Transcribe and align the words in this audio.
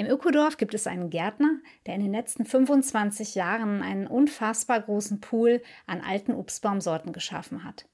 Im 0.00 0.06
Ökodorf 0.06 0.56
gibt 0.56 0.72
es 0.72 0.86
einen 0.86 1.10
Gärtner, 1.10 1.58
der 1.84 1.94
in 1.94 2.00
den 2.00 2.12
letzten 2.12 2.46
25 2.46 3.34
Jahren 3.34 3.82
einen 3.82 4.06
unfassbar 4.06 4.80
großen 4.80 5.20
Pool 5.20 5.60
an 5.86 6.00
alten 6.00 6.32
Obstbaumsorten 6.32 7.12
geschaffen 7.12 7.64
hat. 7.64 7.84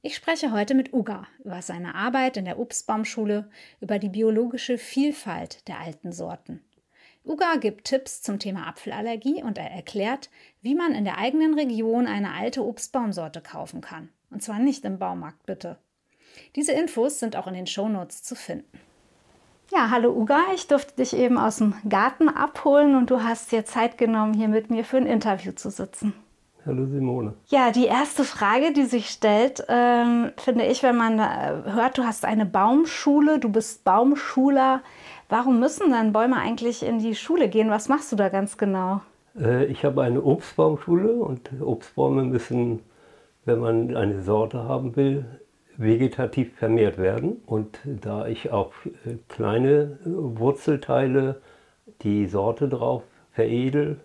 Ich 0.00 0.16
spreche 0.16 0.52
heute 0.52 0.74
mit 0.74 0.94
Uga 0.94 1.26
über 1.44 1.60
seine 1.60 1.94
Arbeit 1.94 2.38
in 2.38 2.46
der 2.46 2.58
Obstbaumschule, 2.58 3.50
über 3.82 3.98
die 3.98 4.08
biologische 4.08 4.78
Vielfalt 4.78 5.68
der 5.68 5.80
alten 5.80 6.12
Sorten. 6.12 6.64
Uga 7.26 7.56
gibt 7.56 7.84
Tipps 7.84 8.22
zum 8.22 8.38
Thema 8.38 8.66
Apfelallergie 8.66 9.42
und 9.42 9.58
er 9.58 9.70
erklärt, 9.70 10.30
wie 10.62 10.74
man 10.74 10.94
in 10.94 11.04
der 11.04 11.18
eigenen 11.18 11.52
Region 11.52 12.06
eine 12.06 12.32
alte 12.32 12.64
Obstbaumsorte 12.64 13.42
kaufen 13.42 13.82
kann. 13.82 14.08
Und 14.30 14.42
zwar 14.42 14.60
nicht 14.60 14.86
im 14.86 14.98
Baumarkt, 14.98 15.44
bitte. 15.44 15.76
Diese 16.56 16.72
Infos 16.72 17.18
sind 17.18 17.36
auch 17.36 17.46
in 17.46 17.52
den 17.52 17.66
Shownotes 17.66 18.22
zu 18.22 18.34
finden. 18.34 18.80
Ja, 19.72 19.90
hallo 19.92 20.10
Uga, 20.10 20.38
ich 20.52 20.66
durfte 20.66 20.96
dich 20.96 21.16
eben 21.16 21.38
aus 21.38 21.58
dem 21.58 21.74
Garten 21.88 22.28
abholen 22.28 22.96
und 22.96 23.08
du 23.08 23.22
hast 23.22 23.52
dir 23.52 23.64
Zeit 23.64 23.98
genommen, 23.98 24.34
hier 24.34 24.48
mit 24.48 24.68
mir 24.68 24.84
für 24.84 24.96
ein 24.96 25.06
Interview 25.06 25.52
zu 25.52 25.70
sitzen. 25.70 26.12
Hallo 26.66 26.86
Simone. 26.86 27.34
Ja, 27.46 27.70
die 27.70 27.86
erste 27.86 28.24
Frage, 28.24 28.72
die 28.72 28.82
sich 28.82 29.10
stellt, 29.10 29.64
ähm, 29.68 30.32
finde 30.38 30.66
ich, 30.66 30.82
wenn 30.82 30.96
man 30.96 31.20
äh, 31.20 31.72
hört, 31.72 31.98
du 31.98 32.02
hast 32.02 32.24
eine 32.24 32.46
Baumschule, 32.46 33.38
du 33.38 33.48
bist 33.48 33.84
Baumschuler. 33.84 34.82
Warum 35.28 35.60
müssen 35.60 35.92
dann 35.92 36.12
Bäume 36.12 36.36
eigentlich 36.36 36.84
in 36.84 36.98
die 36.98 37.14
Schule 37.14 37.48
gehen? 37.48 37.70
Was 37.70 37.88
machst 37.88 38.10
du 38.10 38.16
da 38.16 38.28
ganz 38.28 38.58
genau? 38.58 39.02
Äh, 39.38 39.66
ich 39.66 39.84
habe 39.84 40.02
eine 40.02 40.20
Obstbaumschule 40.20 41.12
und 41.12 41.48
Obstbäume 41.60 42.24
müssen, 42.24 42.80
wenn 43.44 43.60
man 43.60 43.96
eine 43.96 44.22
Sorte 44.22 44.64
haben 44.64 44.96
will, 44.96 45.24
vegetativ 45.80 46.54
vermehrt 46.56 46.98
werden. 46.98 47.42
Und 47.46 47.80
da 47.84 48.26
ich 48.26 48.52
auch 48.52 48.72
äh, 49.06 49.16
kleine 49.28 49.98
äh, 50.04 50.06
Wurzelteile 50.06 51.40
die 52.02 52.26
Sorte 52.26 52.68
drauf 52.68 53.02
veredel, 53.32 54.00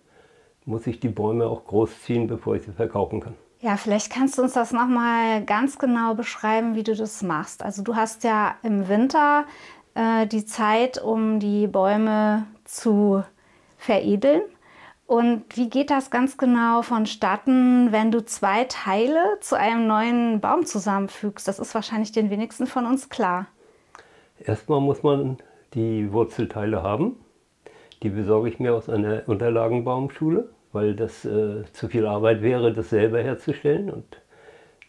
muss 0.66 0.88
ich 0.88 1.00
die 1.00 1.10
Bäume 1.10 1.46
auch 1.46 1.66
großziehen, 1.66 2.28
bevor 2.28 2.56
ich 2.56 2.64
sie 2.64 2.72
verkaufen 2.72 3.20
kann. 3.20 3.36
Ja, 3.60 3.78
vielleicht 3.78 4.12
kannst 4.12 4.38
du 4.38 4.44
uns 4.44 4.54
das 4.54 4.72
nochmal 4.72 5.44
ganz 5.44 5.78
genau 5.78 6.14
beschreiben, 6.16 6.76
wie 6.76 6.84
du 6.84 6.96
das 6.96 7.22
machst. 7.22 7.64
Also 7.64 7.84
du 7.84 7.96
hast 7.96 8.24
ja 8.24 8.56
im 8.64 8.88
Winter 8.88 9.46
äh, 9.96 10.28
die 10.28 10.46
Zeit, 10.46 11.02
um 11.02 11.40
die 11.40 11.68
Bäume 11.68 12.46
zu 12.64 13.24
veredeln. 13.78 14.42
Und 15.08 15.44
wie 15.56 15.70
geht 15.70 15.92
das 15.92 16.10
ganz 16.10 16.38
genau 16.38 16.82
vonstatten, 16.82 17.92
wenn 17.92 18.12
du 18.12 18.26
zwei 18.26 18.64
Teile 18.64 19.38
zu 19.40 19.56
einem 19.56 19.86
neuen 19.86 20.42
Baum 20.42 20.66
zusammenfügst? 20.66 21.48
Das 21.48 21.60
ist 21.60 21.76
wahrscheinlich 21.76 22.12
den 22.12 22.32
wenigsten 22.32 22.66
von 22.66 22.88
uns 22.88 23.10
klar. 23.10 23.48
Erstmal 24.44 24.82
muss 24.82 25.04
man 25.04 25.38
die 25.76 26.12
Wurzelteile 26.12 26.82
haben. 26.82 27.18
Die 28.02 28.10
besorge 28.10 28.50
ich 28.50 28.60
mir 28.60 28.74
aus 28.74 28.90
einer 28.90 29.24
Unterlagenbaumschule, 29.28 30.50
weil 30.74 30.96
das 30.96 31.24
äh, 31.24 31.64
zu 31.72 31.88
viel 31.88 32.08
Arbeit 32.08 32.42
wäre, 32.42 32.74
das 32.74 32.90
selber 32.90 33.22
herzustellen. 33.22 33.92
Und 33.92 34.22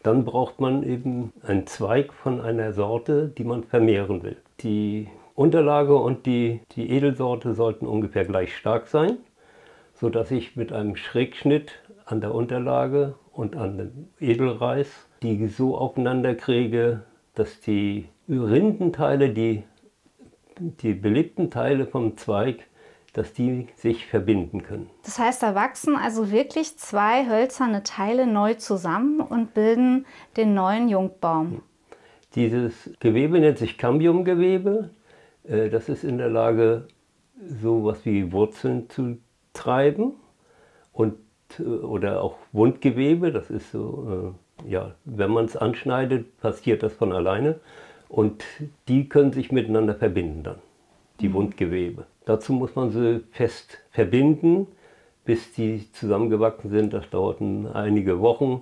dann 0.01 0.25
braucht 0.25 0.59
man 0.59 0.81
eben 0.81 1.31
einen 1.43 1.67
Zweig 1.67 2.11
von 2.11 2.41
einer 2.41 2.73
Sorte, 2.73 3.27
die 3.37 3.43
man 3.43 3.63
vermehren 3.63 4.23
will. 4.23 4.37
Die 4.61 5.09
Unterlage 5.35 5.95
und 5.95 6.25
die, 6.25 6.61
die 6.71 6.89
Edelsorte 6.89 7.53
sollten 7.53 7.85
ungefähr 7.85 8.25
gleich 8.25 8.55
stark 8.57 8.87
sein 8.87 9.17
sodass 9.99 10.31
ich 10.31 10.55
mit 10.55 10.71
einem 10.71 10.95
Schrägschnitt 10.95 11.73
an 12.05 12.21
der 12.21 12.33
Unterlage 12.33 13.15
und 13.31 13.55
an 13.55 13.77
dem 13.77 14.07
Edelreis 14.19 15.07
die 15.21 15.47
so 15.47 15.77
aufeinander 15.77 16.35
kriege, 16.35 17.03
dass 17.33 17.59
die 17.59 18.07
Rindenteile, 18.29 19.29
die, 19.29 19.63
die 20.59 20.93
belebten 20.93 21.49
Teile 21.49 21.87
vom 21.87 22.17
Zweig, 22.17 22.59
dass 23.13 23.33
die 23.33 23.67
sich 23.75 24.05
verbinden 24.05 24.61
können. 24.63 24.89
Das 25.03 25.17
heißt, 25.17 25.41
da 25.41 25.55
wachsen 25.55 25.95
also 25.95 26.31
wirklich 26.31 26.77
zwei 26.77 27.27
hölzerne 27.27 27.83
Teile 27.83 28.27
neu 28.27 28.53
zusammen 28.55 29.21
und 29.21 29.53
bilden 29.53 30.05
den 30.35 30.53
neuen 30.53 30.87
Jungbaum. 30.87 31.63
Dieses 32.35 32.91
Gewebe 32.99 33.39
nennt 33.39 33.57
sich 33.57 33.77
Cambiumgewebe. 33.77 34.91
Äh, 35.45 35.69
das 35.69 35.89
ist 35.89 36.03
in 36.03 36.19
der 36.19 36.29
Lage, 36.29 36.87
so 37.39 37.85
was 37.85 38.05
wie 38.05 38.31
Wurzeln 38.31 38.89
zu 38.89 39.17
treiben 39.57 40.13
und, 40.93 41.15
äh, 41.59 41.63
oder 41.63 42.23
auch 42.23 42.37
Wundgewebe, 42.51 43.31
das 43.31 43.49
ist 43.49 43.71
so, 43.71 44.35
äh, 44.65 44.69
ja, 44.69 44.95
wenn 45.05 45.31
man 45.31 45.45
es 45.45 45.57
anschneidet, 45.57 46.37
passiert 46.39 46.83
das 46.83 46.93
von 46.93 47.11
alleine 47.11 47.59
und 48.09 48.43
die 48.87 49.09
können 49.09 49.33
sich 49.33 49.51
miteinander 49.51 49.95
verbinden 49.95 50.43
dann, 50.43 50.59
die 51.19 51.29
mhm. 51.29 51.33
Wundgewebe. 51.33 52.05
Dazu 52.25 52.53
muss 52.53 52.75
man 52.75 52.91
sie 52.91 53.23
fest 53.31 53.79
verbinden, 53.91 54.67
bis 55.25 55.53
die 55.53 55.91
zusammengewachsen 55.91 56.69
sind. 56.69 56.93
Das 56.93 57.09
dauert 57.09 57.41
einige 57.41 58.19
Wochen, 58.21 58.61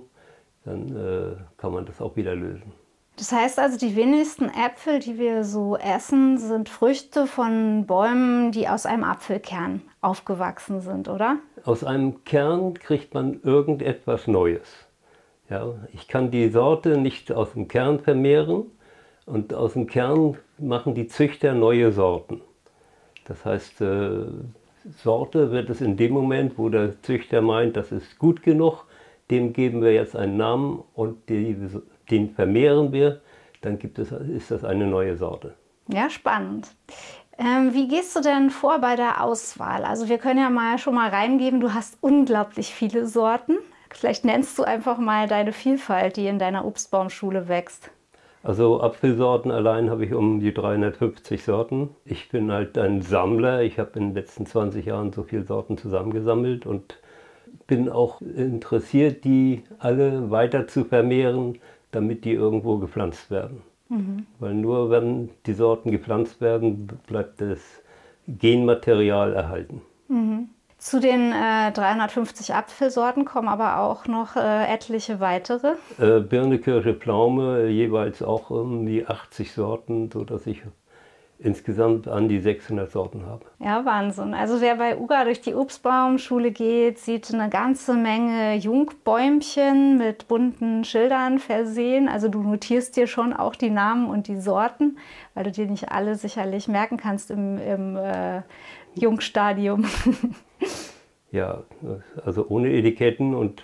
dann 0.64 0.96
äh, 0.96 1.36
kann 1.56 1.72
man 1.72 1.86
das 1.86 2.00
auch 2.00 2.16
wieder 2.16 2.34
lösen. 2.34 2.72
Das 3.16 3.32
heißt 3.32 3.58
also, 3.58 3.78
die 3.78 3.96
wenigsten 3.96 4.50
Äpfel, 4.50 4.98
die 4.98 5.18
wir 5.18 5.42
so 5.42 5.76
essen, 5.76 6.36
sind 6.36 6.68
Früchte 6.68 7.26
von 7.26 7.86
Bäumen, 7.86 8.52
die 8.52 8.68
aus 8.68 8.84
einem 8.84 9.04
Apfelkern 9.04 9.80
aufgewachsen 10.02 10.82
sind, 10.82 11.08
oder? 11.08 11.38
Aus 11.64 11.82
einem 11.82 12.24
Kern 12.24 12.74
kriegt 12.74 13.14
man 13.14 13.40
irgendetwas 13.42 14.26
Neues. 14.26 14.68
Ja, 15.48 15.74
ich 15.94 16.08
kann 16.08 16.30
die 16.30 16.50
Sorte 16.50 16.98
nicht 16.98 17.32
aus 17.32 17.52
dem 17.52 17.68
Kern 17.68 18.00
vermehren 18.00 18.66
und 19.24 19.54
aus 19.54 19.72
dem 19.72 19.86
Kern 19.86 20.36
machen 20.58 20.94
die 20.94 21.06
Züchter 21.06 21.54
neue 21.54 21.92
Sorten. 21.92 22.42
Das 23.24 23.44
heißt, 23.46 23.80
äh, 23.80 24.26
Sorte 25.02 25.50
wird 25.50 25.70
es 25.70 25.80
in 25.80 25.96
dem 25.96 26.12
Moment, 26.12 26.58
wo 26.58 26.68
der 26.68 27.00
Züchter 27.02 27.40
meint, 27.40 27.76
das 27.76 27.92
ist 27.92 28.18
gut 28.18 28.42
genug, 28.42 28.84
dem 29.30 29.52
geben 29.52 29.82
wir 29.82 29.92
jetzt 29.92 30.14
einen 30.14 30.36
Namen 30.36 30.82
und 30.94 31.28
die 31.28 31.56
den 32.10 32.30
vermehren 32.30 32.92
wir, 32.92 33.20
dann 33.60 33.78
gibt 33.78 33.98
es, 33.98 34.12
ist 34.12 34.50
das 34.50 34.64
eine 34.64 34.86
neue 34.86 35.16
Sorte. 35.16 35.54
Ja, 35.88 36.10
spannend. 36.10 36.68
Ähm, 37.38 37.74
wie 37.74 37.88
gehst 37.88 38.16
du 38.16 38.20
denn 38.20 38.50
vor 38.50 38.80
bei 38.80 38.96
der 38.96 39.22
Auswahl? 39.22 39.84
Also 39.84 40.08
wir 40.08 40.18
können 40.18 40.40
ja 40.40 40.50
mal 40.50 40.78
schon 40.78 40.94
mal 40.94 41.10
reingeben, 41.10 41.60
du 41.60 41.74
hast 41.74 41.98
unglaublich 42.00 42.74
viele 42.74 43.06
Sorten. 43.06 43.58
Vielleicht 43.90 44.24
nennst 44.24 44.58
du 44.58 44.62
einfach 44.64 44.98
mal 44.98 45.28
deine 45.28 45.52
Vielfalt, 45.52 46.16
die 46.16 46.26
in 46.26 46.38
deiner 46.38 46.64
Obstbaumschule 46.64 47.48
wächst. 47.48 47.90
Also 48.42 48.80
Apfelsorten 48.80 49.50
allein 49.50 49.90
habe 49.90 50.04
ich 50.04 50.14
um 50.14 50.40
die 50.40 50.54
350 50.54 51.42
Sorten. 51.42 51.90
Ich 52.04 52.28
bin 52.28 52.52
halt 52.52 52.78
ein 52.78 53.02
Sammler. 53.02 53.62
Ich 53.62 53.78
habe 53.78 53.98
in 53.98 54.08
den 54.08 54.14
letzten 54.14 54.46
20 54.46 54.86
Jahren 54.86 55.12
so 55.12 55.24
viele 55.24 55.44
Sorten 55.44 55.76
zusammengesammelt 55.76 56.64
und 56.64 56.98
bin 57.66 57.88
auch 57.88 58.20
interessiert, 58.20 59.24
die 59.24 59.64
alle 59.78 60.30
weiter 60.30 60.68
zu 60.68 60.84
vermehren, 60.84 61.58
damit 61.90 62.24
die 62.24 62.32
irgendwo 62.32 62.78
gepflanzt 62.78 63.30
werden. 63.30 63.62
Mhm. 63.88 64.26
Weil 64.38 64.54
nur 64.54 64.90
wenn 64.90 65.30
die 65.46 65.52
Sorten 65.52 65.90
gepflanzt 65.90 66.40
werden, 66.40 66.88
bleibt 67.06 67.40
das 67.40 67.60
Genmaterial 68.26 69.32
erhalten. 69.32 69.82
Mhm. 70.08 70.48
Zu 70.78 71.00
den 71.00 71.32
äh, 71.32 71.72
350 71.72 72.54
Apfelsorten 72.54 73.24
kommen 73.24 73.48
aber 73.48 73.80
auch 73.80 74.06
noch 74.06 74.36
äh, 74.36 74.66
etliche 74.66 75.20
weitere. 75.20 75.74
Äh, 75.98 76.20
Birne, 76.20 76.58
Kirsche, 76.58 76.94
Pflaume, 76.94 77.68
jeweils 77.68 78.22
auch 78.22 78.50
um 78.50 78.84
die 78.84 79.06
80 79.06 79.52
Sorten, 79.52 80.10
sodass 80.12 80.46
ich 80.46 80.62
insgesamt 81.38 82.08
an 82.08 82.28
die 82.28 82.40
600 82.40 82.90
Sorten 82.90 83.26
habe. 83.26 83.44
Ja, 83.58 83.84
Wahnsinn. 83.84 84.32
Also 84.32 84.60
wer 84.60 84.76
bei 84.76 84.96
UGA 84.96 85.24
durch 85.24 85.40
die 85.40 85.54
Obstbaumschule 85.54 86.50
geht, 86.50 86.98
sieht 86.98 87.32
eine 87.32 87.50
ganze 87.50 87.94
Menge 87.94 88.54
Jungbäumchen 88.56 89.98
mit 89.98 90.28
bunten 90.28 90.84
Schildern 90.84 91.38
versehen. 91.38 92.08
Also 92.08 92.28
du 92.28 92.42
notierst 92.42 92.96
dir 92.96 93.06
schon 93.06 93.34
auch 93.34 93.54
die 93.54 93.70
Namen 93.70 94.08
und 94.08 94.28
die 94.28 94.40
Sorten, 94.40 94.98
weil 95.34 95.44
du 95.44 95.52
dir 95.52 95.66
nicht 95.66 95.92
alle 95.92 96.14
sicherlich 96.14 96.68
merken 96.68 96.96
kannst 96.96 97.30
im, 97.30 97.58
im 97.58 97.96
äh, 97.96 98.40
Jungstadium. 98.94 99.84
ja, 101.30 101.64
also 102.24 102.46
ohne 102.48 102.70
Etiketten 102.70 103.34
und 103.34 103.62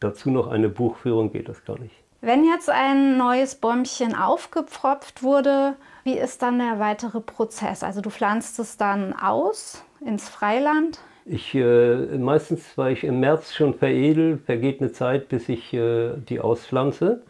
dazu 0.00 0.30
noch 0.30 0.48
eine 0.48 0.68
Buchführung 0.68 1.30
geht 1.30 1.48
das 1.48 1.64
gar 1.64 1.78
nicht. 1.78 1.94
Wenn 2.20 2.44
jetzt 2.44 2.70
ein 2.70 3.18
neues 3.18 3.54
Bäumchen 3.54 4.14
aufgepfropft 4.14 5.22
wurde, 5.22 5.76
wie 6.04 6.18
ist 6.18 6.42
dann 6.42 6.58
der 6.58 6.78
weitere 6.78 7.20
Prozess? 7.20 7.82
Also 7.82 8.00
du 8.00 8.10
pflanzt 8.10 8.58
es 8.58 8.76
dann 8.76 9.12
aus 9.14 9.84
ins 10.04 10.28
Freiland. 10.28 11.00
Ich, 11.26 11.54
äh, 11.54 12.18
meistens, 12.18 12.76
weil 12.76 12.92
ich 12.92 13.04
im 13.04 13.20
März 13.20 13.54
schon 13.54 13.74
veredel, 13.74 14.38
vergeht 14.38 14.80
eine 14.80 14.92
Zeit, 14.92 15.28
bis 15.28 15.48
ich 15.48 15.72
äh, 15.72 16.12
die 16.28 16.40
auspflanze. 16.40 17.22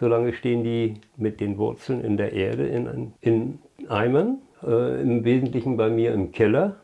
Solange 0.00 0.32
stehen 0.32 0.64
die 0.64 0.94
mit 1.16 1.40
den 1.40 1.58
Wurzeln 1.58 2.02
in 2.02 2.16
der 2.16 2.32
Erde 2.32 2.66
in, 2.66 3.12
in 3.20 3.58
Eimern. 3.88 4.38
Äh, 4.62 5.02
Im 5.02 5.24
Wesentlichen 5.24 5.76
bei 5.76 5.90
mir 5.90 6.14
im 6.14 6.32
Keller, 6.32 6.76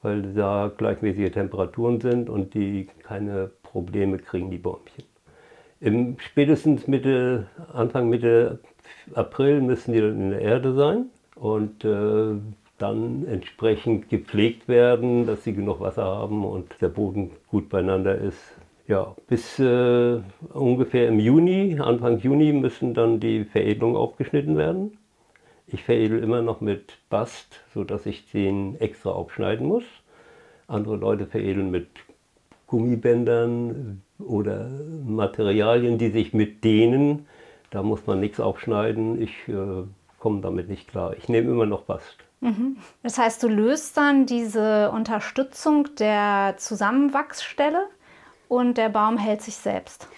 weil 0.00 0.32
da 0.32 0.72
gleichmäßige 0.74 1.32
Temperaturen 1.32 2.00
sind 2.00 2.30
und 2.30 2.54
die 2.54 2.88
keine 3.02 3.50
Probleme 3.62 4.18
kriegen, 4.18 4.50
die 4.50 4.58
Bäumchen. 4.58 5.04
Im 5.80 6.16
spätestens 6.18 6.86
Mitte, 6.88 7.46
Anfang 7.72 8.08
Mitte 8.08 8.60
April 9.14 9.60
müssen 9.60 9.92
die 9.92 10.00
dann 10.00 10.20
in 10.20 10.30
der 10.30 10.40
Erde 10.40 10.74
sein 10.74 11.06
und 11.34 11.84
äh, 11.84 12.36
dann 12.78 13.26
entsprechend 13.26 14.08
gepflegt 14.08 14.68
werden, 14.68 15.26
dass 15.26 15.44
sie 15.44 15.54
genug 15.54 15.80
Wasser 15.80 16.04
haben 16.04 16.44
und 16.44 16.80
der 16.80 16.88
Boden 16.88 17.30
gut 17.48 17.68
beieinander 17.68 18.16
ist. 18.16 18.38
Ja, 18.86 19.14
bis 19.28 19.58
äh, 19.58 20.20
ungefähr 20.52 21.08
im 21.08 21.18
Juni, 21.18 21.78
Anfang 21.80 22.18
Juni 22.18 22.52
müssen 22.52 22.92
dann 22.92 23.18
die 23.18 23.44
Veredelungen 23.44 23.96
aufgeschnitten 23.96 24.58
werden. 24.58 24.98
Ich 25.66 25.82
veredel 25.82 26.22
immer 26.22 26.42
noch 26.42 26.60
mit 26.60 26.98
Bast, 27.08 27.60
sodass 27.72 28.04
ich 28.04 28.30
den 28.30 28.78
extra 28.80 29.10
aufschneiden 29.10 29.66
muss. 29.66 29.84
Andere 30.66 30.96
Leute 30.96 31.26
veredeln 31.26 31.70
mit 31.70 31.88
Gummibändern 32.74 34.02
oder 34.18 34.68
Materialien, 35.06 35.96
die 35.96 36.10
sich 36.10 36.34
mit 36.34 36.64
dehnen. 36.64 37.26
Da 37.70 37.84
muss 37.84 38.04
man 38.06 38.18
nichts 38.18 38.40
aufschneiden. 38.40 39.22
Ich 39.22 39.48
äh, 39.48 39.84
komme 40.18 40.40
damit 40.40 40.68
nicht 40.68 40.88
klar. 40.88 41.14
Ich 41.16 41.28
nehme 41.28 41.52
immer 41.52 41.66
noch 41.66 41.82
Bast. 41.82 42.16
Mhm. 42.40 42.78
Das 43.04 43.16
heißt, 43.16 43.40
du 43.44 43.48
löst 43.48 43.96
dann 43.96 44.26
diese 44.26 44.90
Unterstützung 44.90 45.94
der 46.00 46.54
Zusammenwachsstelle 46.56 47.86
und 48.48 48.76
der 48.76 48.88
Baum 48.88 49.18
hält 49.18 49.42
sich 49.42 49.54
selbst. 49.54 50.08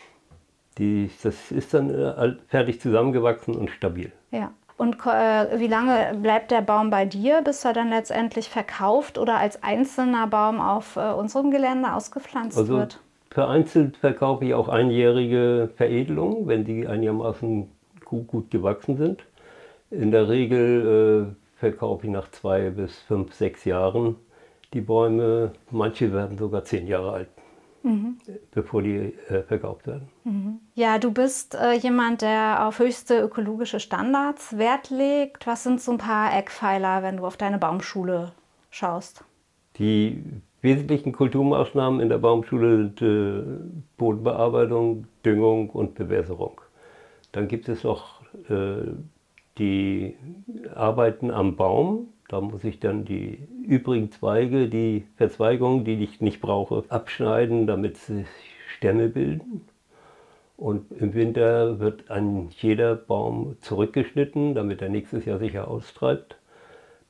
Die, 0.79 1.11
das 1.23 1.53
ist 1.53 1.75
dann 1.75 1.91
äh, 1.91 2.37
fertig 2.49 2.81
zusammengewachsen 2.81 3.55
und 3.55 3.69
stabil. 3.69 4.12
Ja. 4.31 4.50
Und 4.76 4.96
äh, 5.06 5.58
wie 5.58 5.69
lange 5.69 6.19
bleibt 6.20 6.50
der 6.50 6.61
Baum 6.61 6.90
bei 6.90 7.06
dir, 7.06 7.40
bis 7.43 7.64
er 7.64 7.73
dann 7.73 7.88
letztendlich 7.88 8.50
verkauft 8.50 9.17
oder 9.17 9.38
als 9.38 9.62
einzelner 9.62 10.26
Baum 10.26 10.61
auf 10.61 10.96
äh, 10.96 11.12
unserem 11.12 11.50
Gelände 11.50 11.94
ausgepflanzt 11.94 12.58
also 12.58 12.78
wird? 12.78 13.00
Vereinzelt 13.31 13.96
verkaufe 13.96 14.44
ich 14.44 14.55
auch 14.55 14.69
einjährige 14.69 15.70
Veredelungen, 15.76 16.46
wenn 16.46 16.64
die 16.64 16.87
einigermaßen 16.87 17.70
gut, 18.05 18.26
gut 18.26 18.50
gewachsen 18.50 18.96
sind. 18.96 19.25
In 19.90 20.11
der 20.11 20.28
Regel 20.28 21.34
äh, 21.34 21.58
verkaufe 21.58 22.06
ich 22.06 22.12
nach 22.12 22.31
zwei 22.31 22.70
bis 22.70 22.99
fünf, 22.99 23.32
sechs 23.34 23.64
Jahren 23.64 24.17
die 24.75 24.81
Bäume. 24.81 25.52
Manche 25.70 26.12
werden 26.12 26.37
sogar 26.37 26.64
zehn 26.64 26.87
Jahre 26.87 27.12
alt, 27.12 27.29
mhm. 27.87 28.19
bevor 28.50 28.83
die 28.83 29.15
äh, 29.29 29.43
verkauft 29.43 29.87
werden. 29.87 30.09
Mhm. 30.25 30.61
Ja, 30.75 30.99
du 30.99 31.12
bist 31.12 31.55
äh, 31.55 31.75
jemand, 31.75 32.23
der 32.23 32.67
auf 32.67 32.79
höchste 32.79 33.21
ökologische 33.21 33.81
Standards 33.81 34.59
Wert 34.59 34.91
legt. 34.91 35.47
Was 35.47 35.62
sind 35.62 35.81
so 35.81 35.93
ein 35.93 35.99
paar 35.99 36.37
Eckpfeiler, 36.37 37.03
wenn 37.03 37.19
du 37.19 37.27
auf 37.27 37.37
deine 37.37 37.59
Baumschule 37.59 38.33
schaust? 38.71 39.25
Die 39.79 40.23
wesentlichen 40.62 41.12
Kulturmaßnahmen 41.12 42.00
in 42.00 42.09
der 42.09 42.19
Baumschule 42.19 42.77
sind 42.77 43.03
äh, 43.03 43.43
Bodenbearbeitung, 43.97 45.06
Düngung 45.25 45.71
und 45.71 45.94
Bewässerung. 45.94 46.61
Dann 47.32 47.49
gibt 47.49 47.69
es 47.69 47.85
noch 47.85 48.23
äh, 48.49 48.82
die 49.59 50.17
Arbeiten 50.75 51.31
am 51.31 51.56
Baum. 51.56 52.09
Da 52.28 52.40
muss 52.40 52.64
ich 52.64 52.81
dann 52.81 53.05
die 53.05 53.38
übrigen 53.67 54.11
Zweige, 54.11 54.69
die 54.69 55.06
Verzweigungen, 55.17 55.84
die 55.84 56.02
ich 56.02 56.20
nicht 56.20 56.40
brauche, 56.40 56.84
abschneiden, 56.88 57.67
damit 57.67 57.96
sich 57.99 58.26
Stämme 58.76 59.08
bilden. 59.08 59.67
Und 60.56 60.90
im 60.93 61.14
Winter 61.14 61.78
wird 61.78 62.11
an 62.11 62.49
jeder 62.50 62.96
Baum 62.96 63.56
zurückgeschnitten, 63.61 64.55
damit 64.55 64.82
er 64.82 64.88
nächstes 64.88 65.25
Jahr 65.25 65.38
sicher 65.38 65.69
austreibt. 65.69 66.37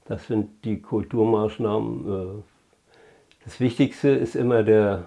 Das 0.05 0.27
sind 0.27 0.65
die 0.65 0.81
Kulturmaßnahmen. 0.83 2.41
Äh, 2.41 2.43
das 3.45 3.61
Wichtigste 3.61 4.09
ist 4.11 4.35
immer 4.35 4.65
der 4.65 5.05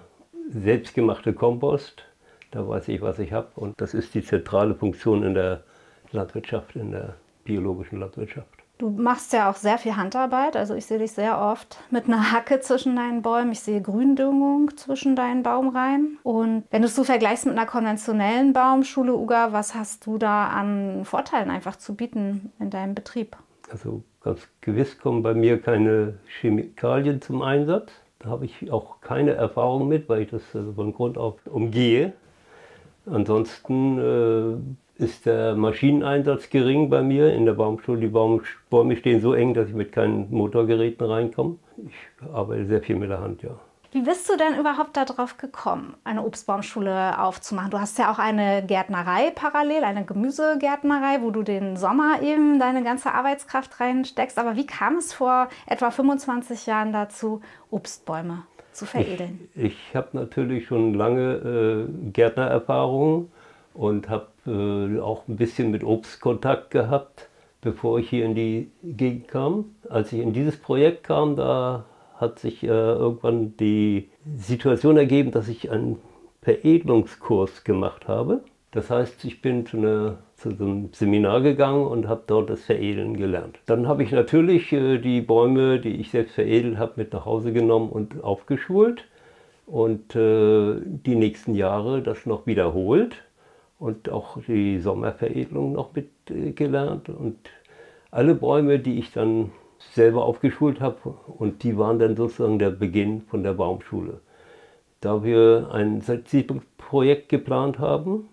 selbstgemachte 0.48 1.34
Kompost. 1.34 2.04
Da 2.50 2.66
weiß 2.66 2.88
ich, 2.88 3.00
was 3.00 3.18
ich 3.18 3.32
habe. 3.32 3.48
Und 3.54 3.80
das 3.80 3.94
ist 3.94 4.14
die 4.14 4.22
zentrale 4.22 4.74
Funktion 4.74 5.22
in 5.22 5.34
der 5.34 5.62
Landwirtschaft, 6.10 6.74
in 6.74 6.90
der 6.90 7.14
biologischen 7.44 8.00
Landwirtschaft. 8.00 8.59
Du 8.80 8.88
machst 8.88 9.34
ja 9.34 9.50
auch 9.50 9.56
sehr 9.56 9.76
viel 9.76 9.96
Handarbeit. 9.96 10.56
Also 10.56 10.74
ich 10.74 10.86
sehe 10.86 10.98
dich 10.98 11.12
sehr 11.12 11.38
oft 11.38 11.76
mit 11.90 12.06
einer 12.06 12.32
Hacke 12.32 12.60
zwischen 12.60 12.96
deinen 12.96 13.20
Bäumen. 13.20 13.52
Ich 13.52 13.60
sehe 13.60 13.82
Gründüngung 13.82 14.74
zwischen 14.74 15.14
deinen 15.14 15.42
Baumreihen. 15.42 16.18
Und 16.22 16.64
wenn 16.70 16.80
du 16.80 16.88
es 16.88 16.96
so 16.96 17.04
vergleichst 17.04 17.44
mit 17.44 17.58
einer 17.58 17.66
konventionellen 17.66 18.54
Baumschule, 18.54 19.14
Uga, 19.14 19.52
was 19.52 19.74
hast 19.74 20.06
du 20.06 20.16
da 20.16 20.48
an 20.48 21.04
Vorteilen 21.04 21.50
einfach 21.50 21.76
zu 21.76 21.94
bieten 21.94 22.52
in 22.58 22.70
deinem 22.70 22.94
Betrieb? 22.94 23.36
Also 23.70 24.02
ganz 24.22 24.48
gewiss 24.62 24.98
kommen 24.98 25.22
bei 25.22 25.34
mir 25.34 25.60
keine 25.60 26.14
Chemikalien 26.40 27.20
zum 27.20 27.42
Einsatz. 27.42 27.92
Da 28.18 28.30
habe 28.30 28.46
ich 28.46 28.72
auch 28.72 29.02
keine 29.02 29.32
Erfahrung 29.32 29.88
mit, 29.88 30.08
weil 30.08 30.22
ich 30.22 30.30
das 30.30 30.42
also 30.54 30.72
von 30.72 30.94
Grund 30.94 31.18
auf 31.18 31.34
umgehe. 31.44 32.14
Ansonsten 33.04 33.98
äh, 33.98 34.89
ist 35.00 35.26
der 35.26 35.54
Maschineneinsatz 35.56 36.50
gering 36.50 36.90
bei 36.90 37.02
mir 37.02 37.32
in 37.32 37.46
der 37.46 37.54
Baumschule. 37.54 38.00
Die 38.00 38.06
Bäume 38.70 38.96
stehen 38.96 39.20
so 39.20 39.34
eng, 39.34 39.54
dass 39.54 39.68
ich 39.68 39.74
mit 39.74 39.92
keinen 39.92 40.30
Motorgeräten 40.30 41.06
reinkomme. 41.06 41.56
Ich 41.78 42.32
arbeite 42.32 42.66
sehr 42.66 42.82
viel 42.82 42.96
mit 42.96 43.10
der 43.10 43.20
Hand, 43.20 43.42
ja. 43.42 43.50
Wie 43.92 44.02
bist 44.02 44.28
du 44.28 44.36
denn 44.36 44.56
überhaupt 44.56 44.96
darauf 44.96 45.36
gekommen, 45.36 45.96
eine 46.04 46.22
Obstbaumschule 46.22 47.20
aufzumachen? 47.20 47.72
Du 47.72 47.80
hast 47.80 47.98
ja 47.98 48.12
auch 48.12 48.20
eine 48.20 48.64
Gärtnerei 48.64 49.32
parallel, 49.34 49.82
eine 49.82 50.04
Gemüsegärtnerei, 50.04 51.22
wo 51.22 51.32
du 51.32 51.42
den 51.42 51.76
Sommer 51.76 52.22
eben 52.22 52.60
deine 52.60 52.84
ganze 52.84 53.12
Arbeitskraft 53.12 53.80
reinsteckst. 53.80 54.38
Aber 54.38 54.54
wie 54.54 54.66
kam 54.66 54.98
es 54.98 55.12
vor 55.12 55.48
etwa 55.66 55.90
25 55.90 56.66
Jahren 56.66 56.92
dazu, 56.92 57.40
Obstbäume 57.72 58.44
zu 58.70 58.86
veredeln? 58.86 59.48
Ich, 59.56 59.64
ich 59.64 59.96
habe 59.96 60.10
natürlich 60.12 60.66
schon 60.66 60.94
lange 60.94 61.88
äh, 61.88 62.10
Gärtnererfahrung 62.12 63.32
und 63.74 64.08
habe 64.08 64.28
äh, 64.46 65.00
auch 65.00 65.28
ein 65.28 65.36
bisschen 65.36 65.70
mit 65.70 65.84
Obst 65.84 66.20
Kontakt 66.20 66.70
gehabt, 66.70 67.28
bevor 67.60 67.98
ich 67.98 68.08
hier 68.10 68.24
in 68.24 68.34
die 68.34 68.70
Gegend 68.82 69.28
kam. 69.28 69.76
Als 69.88 70.12
ich 70.12 70.20
in 70.20 70.32
dieses 70.32 70.56
Projekt 70.56 71.04
kam, 71.04 71.36
da 71.36 71.84
hat 72.16 72.38
sich 72.38 72.62
äh, 72.62 72.66
irgendwann 72.66 73.56
die 73.56 74.10
Situation 74.36 74.96
ergeben, 74.96 75.30
dass 75.30 75.48
ich 75.48 75.70
einen 75.70 75.98
Veredelungskurs 76.42 77.64
gemacht 77.64 78.08
habe. 78.08 78.42
Das 78.72 78.88
heißt, 78.88 79.24
ich 79.24 79.42
bin 79.42 79.66
zu, 79.66 79.78
einer, 79.78 80.18
zu 80.36 80.50
einem 80.50 80.92
Seminar 80.92 81.40
gegangen 81.40 81.86
und 81.86 82.08
habe 82.08 82.22
dort 82.26 82.50
das 82.50 82.64
Veredeln 82.64 83.16
gelernt. 83.16 83.58
Dann 83.66 83.88
habe 83.88 84.02
ich 84.02 84.12
natürlich 84.12 84.72
äh, 84.72 84.98
die 84.98 85.20
Bäume, 85.20 85.80
die 85.80 85.96
ich 85.96 86.10
selbst 86.10 86.34
veredelt 86.34 86.78
habe, 86.78 86.92
mit 86.96 87.12
nach 87.12 87.24
Hause 87.24 87.52
genommen 87.52 87.90
und 87.90 88.22
aufgeschult 88.22 89.04
und 89.66 90.14
äh, 90.14 90.76
die 90.84 91.14
nächsten 91.14 91.54
Jahre 91.54 92.02
das 92.02 92.26
noch 92.26 92.46
wiederholt 92.46 93.16
und 93.80 94.10
auch 94.10 94.36
die 94.46 94.78
Sommerveredelung 94.78 95.72
noch 95.72 95.94
mitgelernt. 95.94 97.08
Und 97.08 97.38
alle 98.10 98.34
Bäume, 98.34 98.78
die 98.78 98.98
ich 98.98 99.10
dann 99.10 99.50
selber 99.94 100.26
aufgeschult 100.26 100.80
habe, 100.80 101.14
und 101.26 101.62
die 101.64 101.76
waren 101.78 101.98
dann 101.98 102.14
sozusagen 102.14 102.58
der 102.58 102.70
Beginn 102.70 103.22
von 103.22 103.42
der 103.42 103.54
Baumschule. 103.54 104.20
Da 105.00 105.24
wir 105.24 105.70
ein 105.72 106.02
Siedlungsprojekt 106.02 107.30
geplant 107.30 107.78
haben, 107.78 108.28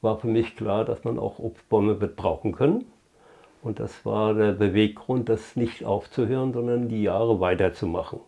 war 0.00 0.18
für 0.18 0.28
mich 0.28 0.56
klar, 0.56 0.86
dass 0.86 1.04
man 1.04 1.18
auch 1.18 1.38
Obstbäume 1.38 2.00
wird 2.00 2.16
brauchen 2.16 2.52
können. 2.52 2.86
Und 3.62 3.80
das 3.80 4.06
war 4.06 4.32
der 4.32 4.52
Beweggrund, 4.52 5.28
das 5.28 5.56
nicht 5.56 5.84
aufzuhören, 5.84 6.54
sondern 6.54 6.88
die 6.88 7.02
Jahre 7.02 7.38
weiterzumachen. 7.38 8.20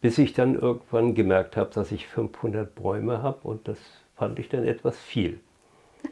Bis 0.00 0.16
ich 0.16 0.32
dann 0.32 0.54
irgendwann 0.54 1.14
gemerkt 1.14 1.58
habe, 1.58 1.70
dass 1.74 1.92
ich 1.92 2.06
500 2.06 2.74
Bäume 2.74 3.22
habe 3.22 3.46
und 3.46 3.68
das 3.68 3.78
fand 4.14 4.38
ich 4.38 4.48
dann 4.48 4.64
etwas 4.64 4.96
viel. 4.96 5.40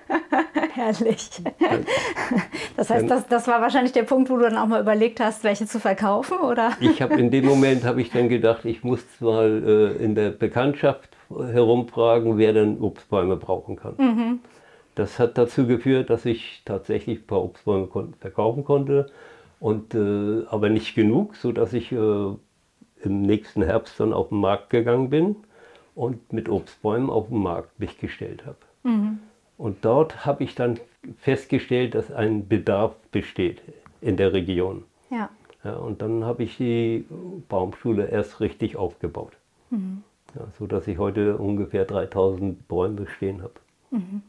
Herrlich. 0.74 1.30
Das 2.76 2.90
heißt, 2.90 3.10
das, 3.10 3.26
das 3.26 3.48
war 3.48 3.60
wahrscheinlich 3.60 3.92
der 3.92 4.02
Punkt, 4.02 4.30
wo 4.30 4.36
du 4.36 4.42
dann 4.42 4.56
auch 4.56 4.66
mal 4.66 4.80
überlegt 4.80 5.20
hast, 5.20 5.42
welche 5.44 5.66
zu 5.66 5.80
verkaufen, 5.80 6.38
oder? 6.38 6.72
Ich 6.80 7.02
habe 7.02 7.14
in 7.14 7.30
dem 7.30 7.46
Moment 7.46 7.84
habe 7.84 8.00
ich 8.00 8.10
dann 8.10 8.28
gedacht, 8.28 8.64
ich 8.64 8.84
muss 8.84 9.02
mal 9.20 9.96
äh, 9.98 10.04
in 10.04 10.14
der 10.14 10.30
Bekanntschaft 10.30 11.16
herumfragen, 11.28 12.38
wer 12.38 12.52
denn 12.52 12.80
Obstbäume 12.80 13.36
brauchen 13.36 13.76
kann. 13.76 13.94
Mhm. 13.98 14.40
Das 14.94 15.18
hat 15.18 15.36
dazu 15.38 15.66
geführt, 15.66 16.10
dass 16.10 16.24
ich 16.24 16.62
tatsächlich 16.64 17.20
ein 17.20 17.26
paar 17.26 17.42
Obstbäume 17.42 17.86
kon 17.86 18.14
verkaufen 18.20 18.64
konnte, 18.64 19.10
und, 19.60 19.94
äh, 19.94 20.44
aber 20.48 20.68
nicht 20.68 20.94
genug, 20.94 21.36
sodass 21.36 21.72
ich 21.72 21.92
äh, 21.92 21.96
im 21.96 23.22
nächsten 23.22 23.62
Herbst 23.62 23.98
dann 23.98 24.12
auf 24.12 24.28
den 24.28 24.38
Markt 24.38 24.70
gegangen 24.70 25.10
bin 25.10 25.36
und 25.94 26.32
mit 26.32 26.48
Obstbäumen 26.48 27.10
auf 27.10 27.28
den 27.28 27.38
Markt 27.38 27.78
mich 27.80 27.98
gestellt 27.98 28.44
habe. 28.44 28.58
Mhm. 28.82 29.18
Und 29.58 29.84
dort 29.84 30.26
habe 30.26 30.44
ich 30.44 30.54
dann 30.54 30.78
festgestellt, 31.18 31.94
dass 31.94 32.10
ein 32.12 32.48
Bedarf 32.48 32.94
besteht 33.10 33.62
in 34.00 34.16
der 34.16 34.32
Region. 34.32 34.84
Ja. 35.10 35.30
Ja, 35.64 35.74
und 35.76 36.02
dann 36.02 36.24
habe 36.24 36.44
ich 36.44 36.56
die 36.58 37.06
Baumschule 37.48 38.06
erst 38.06 38.40
richtig 38.40 38.76
aufgebaut. 38.76 39.32
Mhm. 39.70 40.04
Ja, 40.34 40.46
so 40.58 40.66
dass 40.66 40.86
ich 40.86 40.98
heute 40.98 41.38
ungefähr 41.38 41.84
3000 41.84 42.68
Bäume 42.68 43.06
stehen 43.08 43.42
habe. 43.42 43.54
Mhm. 43.90 44.22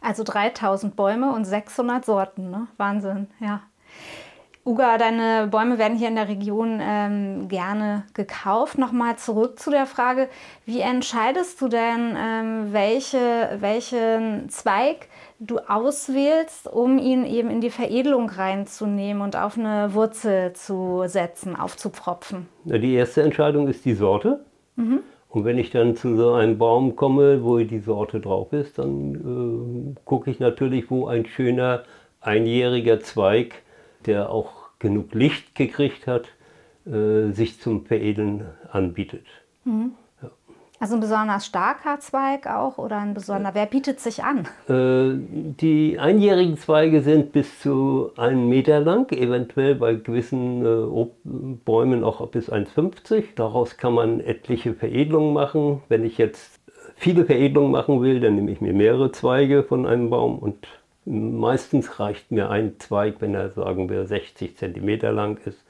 Also 0.00 0.22
3000 0.22 0.96
Bäume 0.96 1.34
und 1.34 1.44
600 1.44 2.04
Sorten, 2.04 2.50
ne? 2.50 2.68
Wahnsinn, 2.76 3.26
ja. 3.40 3.62
Uga, 4.68 4.98
deine 4.98 5.48
Bäume 5.50 5.78
werden 5.78 5.96
hier 5.96 6.08
in 6.08 6.16
der 6.16 6.28
Region 6.28 6.78
ähm, 6.82 7.48
gerne 7.48 8.04
gekauft. 8.12 8.76
Nochmal 8.76 9.16
zurück 9.16 9.58
zu 9.58 9.70
der 9.70 9.86
Frage, 9.86 10.28
wie 10.66 10.80
entscheidest 10.80 11.58
du 11.62 11.68
denn, 11.68 12.14
ähm, 12.18 12.66
welche, 12.72 13.56
welchen 13.60 14.50
Zweig 14.50 15.08
du 15.38 15.58
auswählst, 15.58 16.70
um 16.70 16.98
ihn 16.98 17.24
eben 17.24 17.48
in 17.48 17.62
die 17.62 17.70
Veredelung 17.70 18.28
reinzunehmen 18.28 19.22
und 19.22 19.36
auf 19.36 19.56
eine 19.56 19.94
Wurzel 19.94 20.52
zu 20.52 21.04
setzen, 21.06 21.56
aufzupfropfen? 21.56 22.46
Die 22.64 22.92
erste 22.92 23.22
Entscheidung 23.22 23.68
ist 23.68 23.86
die 23.86 23.94
Sorte. 23.94 24.44
Mhm. 24.76 25.00
Und 25.30 25.46
wenn 25.46 25.56
ich 25.56 25.70
dann 25.70 25.96
zu 25.96 26.14
so 26.14 26.34
einem 26.34 26.58
Baum 26.58 26.94
komme, 26.94 27.42
wo 27.42 27.56
die 27.56 27.78
Sorte 27.78 28.20
drauf 28.20 28.52
ist, 28.52 28.78
dann 28.78 29.94
äh, 29.94 30.00
gucke 30.04 30.30
ich 30.30 30.40
natürlich, 30.40 30.90
wo 30.90 31.06
ein 31.06 31.24
schöner 31.24 31.84
einjähriger 32.20 33.00
Zweig, 33.00 33.62
der 34.04 34.30
auch 34.30 34.57
genug 34.78 35.14
Licht 35.14 35.54
gekriegt 35.54 36.06
hat, 36.06 36.28
äh, 36.86 37.32
sich 37.32 37.60
zum 37.60 37.84
Veredeln 37.86 38.46
anbietet. 38.70 39.26
Mhm. 39.64 39.92
Also 40.80 40.94
ein 40.94 41.00
besonders 41.00 41.44
starker 41.44 41.98
Zweig 41.98 42.46
auch 42.46 42.78
oder 42.78 42.98
ein 42.98 43.12
besonderer, 43.12 43.54
wer 43.54 43.66
bietet 43.66 43.98
sich 43.98 44.22
an? 44.22 44.46
Äh, 44.68 45.18
die 45.60 45.98
einjährigen 45.98 46.56
Zweige 46.56 47.00
sind 47.00 47.32
bis 47.32 47.58
zu 47.58 48.12
einen 48.16 48.48
Meter 48.48 48.78
lang, 48.78 49.10
eventuell 49.10 49.74
bei 49.74 49.94
gewissen 49.94 50.64
äh, 50.64 51.06
Bäumen 51.64 52.04
auch 52.04 52.24
bis 52.28 52.50
1,50. 52.50 53.24
Daraus 53.34 53.76
kann 53.76 53.94
man 53.94 54.20
etliche 54.20 54.72
Veredelungen 54.72 55.34
machen. 55.34 55.82
Wenn 55.88 56.04
ich 56.04 56.16
jetzt 56.16 56.60
viele 56.94 57.24
Veredelungen 57.24 57.72
machen 57.72 58.00
will, 58.00 58.20
dann 58.20 58.36
nehme 58.36 58.52
ich 58.52 58.60
mir 58.60 58.72
mehrere 58.72 59.10
Zweige 59.10 59.64
von 59.64 59.84
einem 59.84 60.10
Baum 60.10 60.38
und 60.38 60.68
meistens 61.08 61.98
reicht 61.98 62.30
mir 62.30 62.50
ein 62.50 62.78
Zweig, 62.78 63.16
wenn 63.20 63.34
er 63.34 63.50
sagen 63.50 63.88
wir 63.88 64.06
60 64.06 64.56
cm 64.56 65.00
lang 65.14 65.38
ist, 65.44 65.64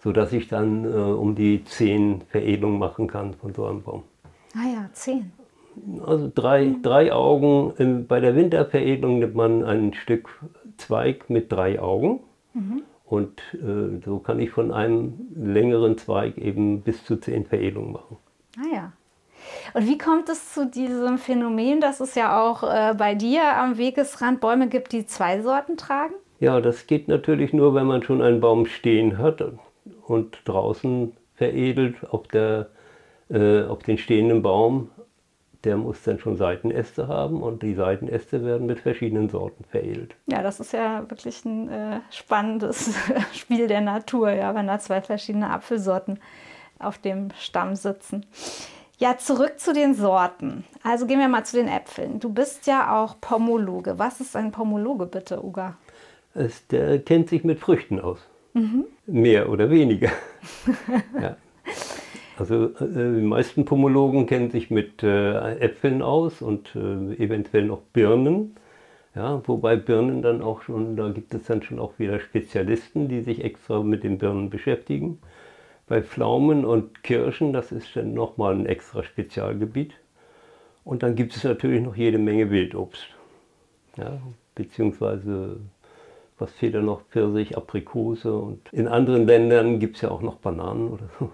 sodass 0.00 0.32
ich 0.32 0.48
dann 0.48 0.84
äh, 0.84 0.88
um 0.96 1.34
die 1.34 1.64
10 1.64 2.22
Veredelungen 2.28 2.78
machen 2.78 3.06
kann 3.08 3.34
von 3.34 3.54
so 3.54 3.66
einem 3.66 3.82
Baum. 3.82 4.04
Ah 4.54 4.66
ja, 4.72 4.90
zehn. 4.92 5.32
Also 6.04 6.30
drei, 6.34 6.74
drei 6.82 7.12
Augen. 7.12 8.06
Bei 8.08 8.20
der 8.20 8.34
Winterveredelung 8.34 9.20
nimmt 9.20 9.34
man 9.34 9.64
ein 9.64 9.94
Stück 9.94 10.28
Zweig 10.76 11.28
mit 11.30 11.52
drei 11.52 11.80
Augen. 11.80 12.20
Mhm. 12.54 12.82
Und 13.04 13.40
äh, 13.54 14.00
so 14.04 14.18
kann 14.18 14.38
ich 14.40 14.50
von 14.50 14.72
einem 14.72 15.28
längeren 15.34 15.96
Zweig 15.98 16.38
eben 16.38 16.82
bis 16.82 17.04
zu 17.04 17.16
zehn 17.16 17.46
Veredelungen 17.46 17.92
machen. 17.92 18.16
Ah 18.58 18.74
ja. 18.74 18.92
Und 19.74 19.86
wie 19.86 19.98
kommt 19.98 20.28
es 20.28 20.52
zu 20.54 20.66
diesem 20.66 21.18
Phänomen, 21.18 21.80
dass 21.80 22.00
es 22.00 22.14
ja 22.14 22.40
auch 22.40 22.62
äh, 22.62 22.94
bei 22.96 23.14
dir 23.14 23.56
am 23.56 23.78
Wegesrand 23.78 24.40
Bäume 24.40 24.68
gibt, 24.68 24.92
die 24.92 25.06
zwei 25.06 25.40
Sorten 25.40 25.76
tragen? 25.76 26.14
Ja, 26.40 26.60
das 26.60 26.86
geht 26.86 27.08
natürlich 27.08 27.52
nur, 27.52 27.74
wenn 27.74 27.86
man 27.86 28.02
schon 28.02 28.22
einen 28.22 28.40
Baum 28.40 28.66
stehen 28.66 29.18
hat 29.18 29.42
und 30.06 30.38
draußen 30.44 31.16
veredelt 31.34 31.96
auf 32.10 32.28
der 32.28 32.68
äh, 33.30 33.64
auf 33.64 33.82
den 33.82 33.98
stehenden 33.98 34.42
Baum, 34.42 34.90
der 35.64 35.76
muss 35.76 36.02
dann 36.02 36.18
schon 36.18 36.36
Seitenäste 36.36 37.08
haben 37.08 37.42
und 37.42 37.62
die 37.62 37.74
Seitenäste 37.74 38.44
werden 38.44 38.66
mit 38.66 38.80
verschiedenen 38.80 39.28
Sorten 39.28 39.64
veredelt. 39.64 40.14
Ja, 40.26 40.42
das 40.42 40.60
ist 40.60 40.72
ja 40.72 41.08
wirklich 41.10 41.44
ein 41.44 41.68
äh, 41.68 42.00
spannendes 42.10 42.94
Spiel 43.34 43.66
der 43.66 43.80
Natur, 43.80 44.30
ja, 44.30 44.54
wenn 44.54 44.66
da 44.66 44.78
zwei 44.78 45.02
verschiedene 45.02 45.50
Apfelsorten 45.50 46.20
auf 46.78 46.98
dem 46.98 47.30
Stamm 47.38 47.74
sitzen. 47.74 48.24
Ja, 48.98 49.16
zurück 49.16 49.60
zu 49.60 49.72
den 49.72 49.94
Sorten. 49.94 50.64
Also 50.82 51.06
gehen 51.06 51.20
wir 51.20 51.28
mal 51.28 51.44
zu 51.44 51.56
den 51.56 51.68
Äpfeln. 51.68 52.18
Du 52.18 52.32
bist 52.32 52.66
ja 52.66 53.00
auch 53.00 53.20
Pomologe. 53.20 53.96
Was 53.96 54.20
ist 54.20 54.34
ein 54.34 54.50
Pomologe 54.50 55.06
bitte, 55.06 55.44
Uga? 55.44 55.76
Es, 56.34 56.66
der 56.66 56.98
kennt 56.98 57.28
sich 57.28 57.44
mit 57.44 57.60
Früchten 57.60 58.00
aus. 58.00 58.18
Mhm. 58.54 58.86
Mehr 59.06 59.50
oder 59.50 59.70
weniger. 59.70 60.10
ja. 61.20 61.36
Also 62.36 62.74
äh, 62.80 63.20
die 63.20 63.26
meisten 63.26 63.64
Pomologen 63.64 64.26
kennen 64.26 64.50
sich 64.50 64.68
mit 64.68 65.04
äh, 65.04 65.58
Äpfeln 65.58 66.02
aus 66.02 66.42
und 66.42 66.74
äh, 66.74 67.22
eventuell 67.22 67.66
noch 67.66 67.82
Birnen. 67.92 68.56
Ja, 69.14 69.40
wobei 69.46 69.76
Birnen 69.76 70.22
dann 70.22 70.42
auch 70.42 70.62
schon, 70.62 70.96
da 70.96 71.08
gibt 71.10 71.32
es 71.34 71.44
dann 71.44 71.62
schon 71.62 71.78
auch 71.78 71.98
wieder 72.00 72.18
Spezialisten, 72.18 73.08
die 73.08 73.20
sich 73.20 73.44
extra 73.44 73.80
mit 73.82 74.02
den 74.02 74.18
Birnen 74.18 74.50
beschäftigen. 74.50 75.20
Bei 75.88 76.02
Pflaumen 76.02 76.64
und 76.64 77.02
Kirschen, 77.02 77.52
das 77.52 77.72
ist 77.72 77.96
dann 77.96 78.12
nochmal 78.12 78.54
ein 78.54 78.66
extra 78.66 79.02
Spezialgebiet. 79.02 79.94
Und 80.84 81.02
dann 81.02 81.14
gibt 81.14 81.34
es 81.36 81.44
natürlich 81.44 81.82
noch 81.82 81.96
jede 81.96 82.18
Menge 82.18 82.50
Wildobst. 82.50 83.06
Ja, 83.96 84.18
beziehungsweise, 84.54 85.60
was 86.38 86.52
fehlt 86.52 86.74
da 86.74 86.80
noch? 86.80 87.02
Pfirsich, 87.10 87.56
Aprikose 87.56 88.34
und 88.34 88.72
in 88.72 88.86
anderen 88.86 89.26
Ländern 89.26 89.80
gibt 89.80 89.96
es 89.96 90.02
ja 90.02 90.10
auch 90.10 90.22
noch 90.22 90.36
Bananen 90.36 90.88
oder 90.88 91.08
sowas. 91.18 91.32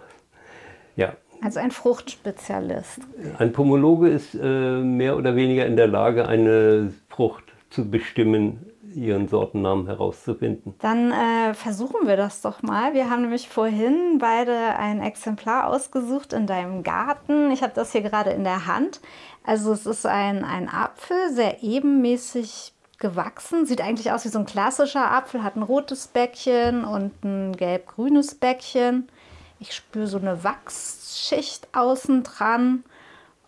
Ja. 0.97 1.15
Also 1.43 1.61
ein 1.61 1.73
Fruchtspezialist. 1.73 3.01
Ein 3.39 3.53
Pomologe 3.53 4.09
ist 4.09 4.35
äh, 4.35 4.79
mehr 4.79 5.17
oder 5.17 5.37
weniger 5.37 5.67
in 5.67 5.77
der 5.77 5.89
Lage, 5.89 6.27
eine 6.27 6.93
Frucht 7.09 7.45
zu 7.71 7.91
bestimmen, 7.91 8.67
ihren 8.95 9.29
Sortennamen 9.29 9.87
herauszufinden. 9.87 10.75
Dann 10.81 11.13
äh, 11.13 11.55
versuchen 11.55 12.07
wir 12.07 12.17
das 12.17 12.41
doch 12.41 12.63
mal. 12.63 12.95
Wir 12.95 13.11
haben 13.11 13.23
nämlich 13.23 13.49
vorhin 13.49 14.19
beide 14.19 14.57
ein 14.77 15.01
Exemplar 15.01 15.69
ausgesucht 15.69 16.33
in 16.33 16.47
deinem 16.47 16.83
Garten. 16.83 17.51
Ich 17.51 17.63
habe 17.63 17.73
das 17.75 17.93
hier 17.93 18.03
gerade 18.03 18.31
in 18.31 18.45
der 18.45 18.67
Hand. 18.67 19.01
Also 19.45 19.73
es 19.73 19.87
ist 19.87 20.07
ein, 20.07 20.45
ein 20.45 20.69
Apfel, 20.69 21.33
sehr 21.33 21.63
ebenmäßig 21.63 22.73
gewachsen. 22.99 23.67
Sieht 23.67 23.81
eigentlich 23.83 24.13
aus 24.13 24.25
wie 24.25 24.31
so 24.31 24.39
ein 24.39 24.47
klassischer 24.47 25.11
Apfel, 25.11 25.43
hat 25.43 25.57
ein 25.57 25.63
rotes 25.63 26.07
Bäckchen 26.09 26.85
und 26.85 27.25
ein 27.25 27.55
gelb-grünes 27.55 28.37
Bäckchen. 28.37 29.09
Ich 29.61 29.75
spüre 29.75 30.07
so 30.07 30.19
eine 30.19 30.45
Wachsschicht 30.45 31.69
außen 31.73 32.23
dran. 32.23 32.85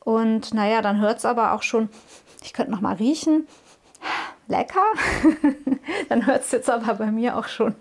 Und 0.01 0.55
naja, 0.55 0.83
dann 0.83 1.01
hört 1.01 1.19
es 1.19 1.25
aber 1.25 1.53
auch 1.53 1.63
schon, 1.63 1.89
ich 2.43 2.53
könnte 2.53 2.71
noch 2.71 2.81
mal 2.81 2.95
riechen. 2.95 3.49
Lecker. 4.49 4.85
dann 6.09 6.27
hört 6.27 6.43
es 6.43 6.53
jetzt 6.53 6.71
aber 6.71 6.95
bei 6.95 7.11
mir 7.11 7.37
auch 7.37 7.49
schon 7.49 7.75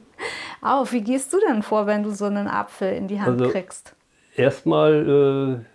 auf. 0.62 0.92
Wie 0.92 1.02
gehst 1.02 1.34
du 1.34 1.38
denn 1.48 1.64
vor, 1.64 1.88
wenn 1.88 2.04
du 2.04 2.12
so 2.12 2.26
einen 2.26 2.48
Apfel 2.48 2.94
in 2.94 3.08
die 3.08 3.22
Hand 3.22 3.42
also, 3.42 3.52
kriegst? 3.52 3.96
Erstmal 4.36 5.64
äh, 5.64 5.66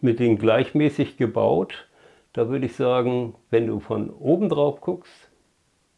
mit 0.00 0.18
den 0.18 0.38
gleichmäßig 0.38 1.16
gebaut. 1.16 1.86
Da 2.32 2.48
würde 2.48 2.66
ich 2.66 2.76
sagen, 2.76 3.34
wenn 3.50 3.66
du 3.66 3.80
von 3.80 4.10
oben 4.10 4.48
drauf 4.48 4.80
guckst, 4.80 5.30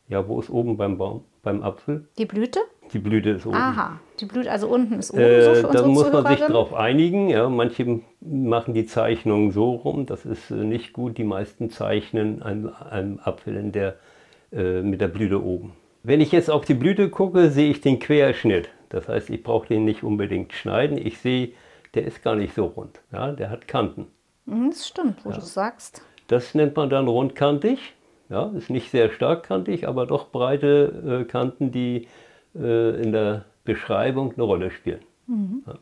ja, 0.09 0.27
wo 0.29 0.41
ist 0.41 0.51
oben 0.51 0.77
beim 0.77 0.99
Baum, 0.99 1.25
beim 1.43 1.63
Apfel? 1.63 2.09
Die 2.19 2.27
Blüte? 2.27 2.61
Die 2.93 2.99
Blüte 2.99 3.31
ist 3.31 3.47
oben. 3.47 3.57
Aha, 3.57 4.01
die 4.21 4.27
Blüte, 4.27 4.51
also 4.51 4.69
unten 4.69 4.99
ist 4.99 5.13
oben 5.13 5.23
äh, 5.23 5.43
so 5.43 5.67
für 5.67 5.73
Da 5.73 5.87
muss 5.87 6.13
man 6.13 6.27
sich 6.27 6.41
darauf 6.41 6.75
einigen. 6.75 7.31
Ja. 7.31 7.49
Manche 7.49 8.01
machen 8.21 8.75
die 8.75 8.87
Zeichnung 8.87 9.53
so 9.53 9.73
rum, 9.73 10.07
das 10.07 10.27
ist 10.27 10.51
äh, 10.51 10.55
nicht 10.55 10.93
gut. 10.93 11.17
Die 11.17 11.25
meisten 11.25 11.71
zeichnen 11.71 12.43
einen, 12.43 12.69
einen 12.69 13.21
Apfel 13.21 13.57
in 13.57 13.73
der, 13.73 13.97
äh, 14.53 14.83
mit 14.83 15.01
der 15.01 15.09
Blüte 15.09 15.43
oben. 15.43 15.73
Wenn 16.03 16.21
ich 16.21 16.33
jetzt 16.33 16.51
auf 16.51 16.65
die 16.65 16.75
Blüte 16.75 17.11
gucke, 17.11 17.51
sehe 17.51 17.71
ich 17.71 17.81
den 17.81 17.99
Querschnitt. 17.99 18.69
Das 18.89 19.09
heißt, 19.09 19.31
ich 19.31 19.43
brauche 19.43 19.69
den 19.69 19.85
nicht 19.85 20.03
unbedingt 20.03 20.53
schneiden. 20.53 20.99
Ich 20.99 21.19
sehe, 21.19 21.53
der 21.95 22.05
ist 22.05 22.23
gar 22.23 22.35
nicht 22.35 22.55
so 22.55 22.67
rund. 22.67 23.01
Ja, 23.13 23.33
der 23.33 23.51
hat 23.51 23.69
Kanten. 23.69 24.07
Mhm, 24.47 24.71
das 24.71 24.89
stimmt, 24.89 25.25
wo 25.25 25.31
ja. 25.31 25.37
du 25.37 25.43
sagst. 25.43 26.03
Das 26.27 26.55
nennt 26.55 26.77
man 26.77 26.91
dann 26.91 27.09
rundkantig. 27.09 27.95
Ja, 28.29 28.51
ist 28.57 28.71
nicht 28.71 28.91
sehr 28.91 29.11
stark 29.11 29.45
kantig, 29.45 29.87
aber 29.87 30.07
doch 30.07 30.31
breite 30.31 31.21
äh, 31.23 31.25
Kanten, 31.25 31.71
die 31.71 32.09
äh, 32.55 33.03
in 33.03 33.13
der 33.13 33.45
Beschreibung 33.65 34.33
eine 34.33 34.43
Rolle 34.43 34.71
spielen. 34.71 35.01
Mhm. 35.27 35.63
Ja. 35.67 35.75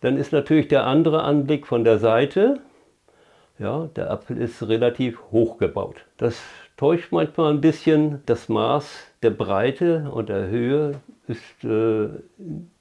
Dann 0.00 0.16
ist 0.16 0.32
natürlich 0.32 0.68
der 0.68 0.86
andere 0.86 1.22
Anblick 1.22 1.66
von 1.66 1.84
der 1.84 1.98
Seite. 1.98 2.60
Ja, 3.58 3.88
der 3.96 4.10
Apfel 4.10 4.38
ist 4.38 4.62
relativ 4.68 5.20
hoch 5.32 5.58
gebaut. 5.58 6.04
Das 6.16 6.40
täuscht 6.78 7.12
manchmal 7.12 7.52
ein 7.52 7.60
bisschen. 7.60 8.22
Das 8.24 8.48
Maß 8.48 8.88
der 9.22 9.30
Breite 9.30 10.10
und 10.10 10.30
der 10.30 10.48
Höhe 10.48 10.94
ist, 11.26 11.64
äh, 11.64 12.08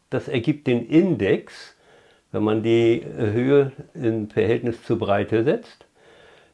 das 0.09 0.29
ergibt 0.29 0.67
den 0.67 0.87
Index, 0.87 1.75
wenn 2.31 2.43
man 2.43 2.63
die 2.63 3.03
Höhe 3.05 3.73
im 3.93 4.29
Verhältnis 4.29 4.81
zur 4.83 4.99
Breite 4.99 5.43
setzt. 5.43 5.85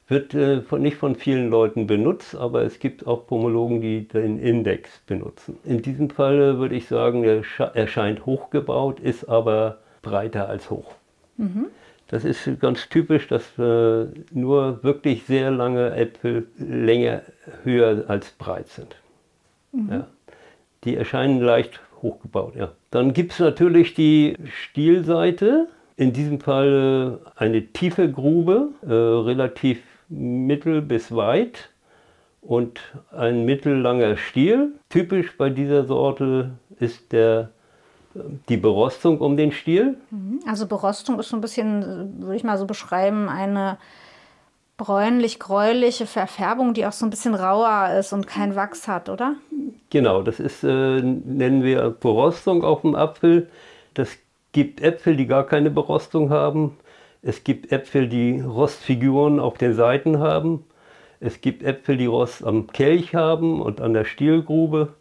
Wird 0.07 0.33
äh, 0.33 0.62
nicht 0.79 0.97
von 0.97 1.15
vielen 1.15 1.50
Leuten 1.50 1.88
benutzt, 1.88 2.35
aber 2.35 2.63
es 2.63 2.79
gibt 2.79 3.07
auch 3.07 3.27
Pomologen, 3.27 3.81
die 3.81 4.07
den 4.07 4.39
Index 4.39 4.89
benutzen. 5.05 5.57
In 5.63 5.81
diesem 5.81 6.09
Fall 6.09 6.57
würde 6.57 6.75
ich 6.75 6.88
sagen, 6.88 7.23
er 7.23 7.43
erscheint 7.73 8.25
hochgebaut, 8.25 9.00
ist 9.00 9.25
aber 9.29 9.79
breiter 10.01 10.50
als 10.50 10.69
hoch. 10.69 10.93
Mhm. 11.38 11.67
Das 12.13 12.25
ist 12.25 12.48
ganz 12.60 12.89
typisch, 12.89 13.27
dass 13.27 13.58
äh, 13.58 14.05
nur 14.32 14.84
wirklich 14.84 15.24
sehr 15.24 15.50
lange 15.50 15.96
Äpfel 15.96 16.46
länger 16.60 17.24
höher 17.63 18.03
als 18.08 18.29
breit 18.34 18.67
sind. 18.67 18.96
Mhm. 19.72 19.89
Ja. 19.91 20.08
Die 20.84 20.96
erscheinen 20.96 21.41
leicht 21.41 21.82
hochgebaut, 22.03 22.55
ja. 22.55 22.72
Dann 22.91 23.13
gibt 23.13 23.32
es 23.32 23.39
natürlich 23.39 23.96
die 23.96 24.38
Stielseite. 24.46 25.70
In 25.96 26.13
diesem 26.13 26.39
Fall 26.39 27.17
eine 27.36 27.65
tiefe 27.65 28.12
Grube, 28.12 28.70
äh, 28.84 28.93
relativ 28.93 29.82
mittel 30.08 30.84
bis 30.84 31.15
weit 31.15 31.72
und 32.43 32.79
ein 33.12 33.43
mittellanger 33.43 34.17
Stiel. 34.17 34.74
Typisch 34.89 35.36
bei 35.36 35.50
dieser 35.50 35.86
Sorte 35.86 36.51
ist 36.79 37.12
der, 37.12 37.50
die 38.50 38.58
Berostung 38.58 39.20
um 39.20 39.38
den 39.38 39.51
Stiel. 39.51 39.98
Mhm. 40.12 40.39
Also 40.48 40.67
Berostung 40.67 41.20
ist 41.20 41.29
so 41.29 41.38
ein 41.38 41.41
bisschen, 41.41 42.22
würde 42.22 42.36
ich 42.36 42.43
mal 42.43 42.58
so 42.58 42.65
beschreiben, 42.65 43.29
eine 43.29 43.77
bräunlich-gräuliche 44.77 46.05
Verfärbung, 46.05 46.74
die 46.74 46.86
auch 46.86 46.91
so 46.91 47.05
ein 47.05 47.10
bisschen 47.10 47.36
rauer 47.36 47.96
ist 48.00 48.12
und 48.12 48.27
kein 48.27 48.55
Wachs 48.55 48.88
hat, 48.88 49.10
oder? 49.10 49.36
Genau, 49.89 50.24
das 50.24 50.39
ist, 50.39 50.63
äh, 50.63 51.01
nennen 51.01 51.63
wir 51.63 51.91
Berostung 51.91 52.63
auf 52.63 52.82
dem 52.82 52.96
Apfel. 52.96 53.50
Das 53.93 54.10
gibt 54.51 54.82
Äpfel, 54.82 55.15
die 55.15 55.27
gar 55.27 55.46
keine 55.46 55.70
Berostung 55.70 56.29
haben. 56.29 56.77
Es 57.22 57.43
gibt 57.43 57.72
Äpfel, 57.72 58.10
die 58.10 58.41
Rostfiguren 58.41 59.39
auf 59.39 59.58
den 59.58 59.75
Seiten 59.75 60.20
haben. 60.20 60.65
Es 61.20 61.39
gibt 61.39 61.63
Äpfel, 61.63 61.96
die 61.96 62.05
Rost 62.05 62.43
am 62.43 62.67
Kelch 62.67 63.15
haben 63.15 63.62
und 63.62 63.79
an 63.79 63.93
der 63.93 64.03
Stielgrube. 64.03 64.93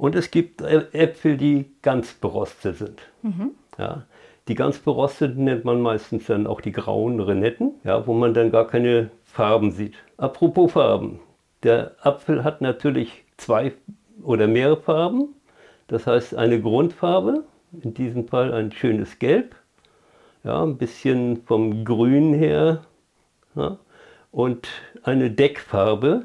Und 0.00 0.14
es 0.14 0.30
gibt 0.30 0.62
Äpfel, 0.62 1.36
die 1.36 1.66
ganz 1.82 2.14
berostet 2.14 2.78
sind. 2.78 3.02
Mhm. 3.20 3.50
Ja. 3.78 4.06
Die 4.48 4.54
ganz 4.54 4.78
berosteten 4.78 5.44
nennt 5.44 5.66
man 5.66 5.82
meistens 5.82 6.24
dann 6.24 6.46
auch 6.46 6.62
die 6.62 6.72
grauen 6.72 7.20
Renetten, 7.20 7.74
ja, 7.84 8.06
wo 8.06 8.14
man 8.14 8.32
dann 8.32 8.50
gar 8.50 8.66
keine 8.66 9.10
Farben 9.26 9.72
sieht. 9.72 9.94
Apropos 10.16 10.72
Farben. 10.72 11.20
Der 11.64 11.96
Apfel 12.00 12.44
hat 12.44 12.62
natürlich 12.62 13.24
zwei 13.36 13.74
oder 14.22 14.48
mehrere 14.48 14.78
Farben. 14.78 15.34
Das 15.86 16.06
heißt 16.06 16.34
eine 16.34 16.62
Grundfarbe, 16.62 17.44
in 17.82 17.92
diesem 17.92 18.26
Fall 18.26 18.54
ein 18.54 18.72
schönes 18.72 19.18
Gelb, 19.18 19.54
ja, 20.44 20.62
ein 20.62 20.78
bisschen 20.78 21.42
vom 21.44 21.84
Grün 21.84 22.32
her. 22.32 22.86
Ja 23.54 23.76
und 24.32 24.68
eine 25.02 25.30
Deckfarbe, 25.30 26.24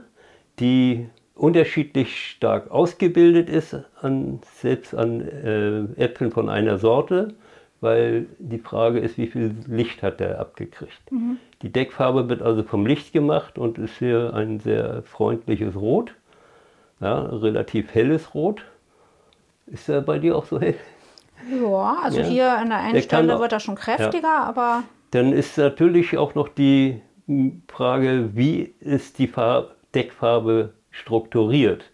die 0.60 1.10
unterschiedlich 1.36 2.32
stark 2.32 2.72
ausgebildet 2.72 3.50
ist, 3.50 3.78
an, 4.02 4.40
selbst 4.56 4.96
an 4.96 5.22
äh, 5.22 6.02
Äpfeln 6.02 6.32
von 6.32 6.50
einer 6.50 6.78
Sorte, 6.78 7.36
weil 7.82 8.28
die 8.40 8.58
Frage 8.58 9.00
ist, 9.00 9.18
wie 9.18 9.28
viel 9.28 9.56
Licht 9.68 10.02
hat 10.02 10.20
der 10.20 10.40
abgekriegt. 10.40 11.12
Mhm. 11.12 11.38
Die 11.62 11.72
Deckfarbe 11.72 12.30
wird 12.30 12.42
also 12.42 12.64
vom 12.64 12.86
Licht 12.86 13.12
gemacht 13.12 13.58
und 13.58 13.78
ist 13.78 13.98
hier 14.00 14.34
ein 14.34 14.60
sehr 14.60 15.04
freundliches 15.04 15.76
Rot, 15.76 16.16
ja, 17.02 17.20
relativ 17.20 17.94
helles 17.94 18.34
Rot. 18.34 18.64
Ist 19.68 19.90
er 19.90 20.02
bei 20.02 20.20
dir 20.20 20.38
auch 20.38 20.46
so 20.46 20.60
hell? 20.60 20.76
Ja, 21.52 21.98
also 22.02 22.22
ja. 22.22 22.26
hier 22.26 22.58
an 22.58 22.70
der 22.70 22.80
einen 22.80 22.94
der 22.94 23.02
Stelle 23.02 23.40
wird 23.40 23.52
er 23.52 23.60
schon 23.60 23.76
kräftiger, 23.76 24.28
ja. 24.28 24.44
aber. 24.44 24.84
Dann 25.12 25.34
ist 25.34 25.58
natürlich 25.58 26.18
auch 26.18 26.34
noch 26.34 26.48
die 26.48 27.02
Frage, 27.68 28.30
wie 28.34 28.74
ist 28.80 29.20
die 29.20 29.28
Farb 29.28 29.76
Deckfarbe 29.94 30.74
strukturiert? 31.00 31.92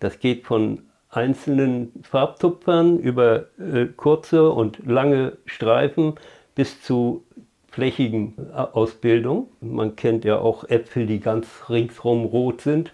Das 0.00 0.18
geht 0.18 0.44
von 0.44 0.82
einzelnen 1.08 1.92
Farbtupfern 2.02 2.98
über 2.98 3.46
äh, 3.58 3.86
kurze 3.96 4.50
und 4.50 4.84
lange 4.86 5.38
Streifen 5.46 6.14
bis 6.54 6.82
zu 6.82 7.24
flächigen 7.70 8.34
äh, 8.52 8.56
Ausbildung. 8.56 9.48
Man 9.60 9.96
kennt 9.96 10.24
ja 10.24 10.38
auch 10.38 10.64
Äpfel, 10.68 11.06
die 11.06 11.20
ganz 11.20 11.48
ringsrum 11.68 12.24
rot 12.24 12.60
sind, 12.60 12.92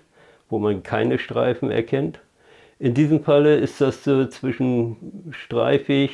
wo 0.48 0.58
man 0.58 0.82
keine 0.82 1.18
Streifen 1.18 1.70
erkennt. 1.70 2.20
In 2.78 2.94
diesem 2.94 3.22
Falle 3.22 3.56
ist 3.56 3.80
das 3.80 4.06
äh, 4.06 4.28
zwischen 4.30 5.32
streifig, 5.32 6.10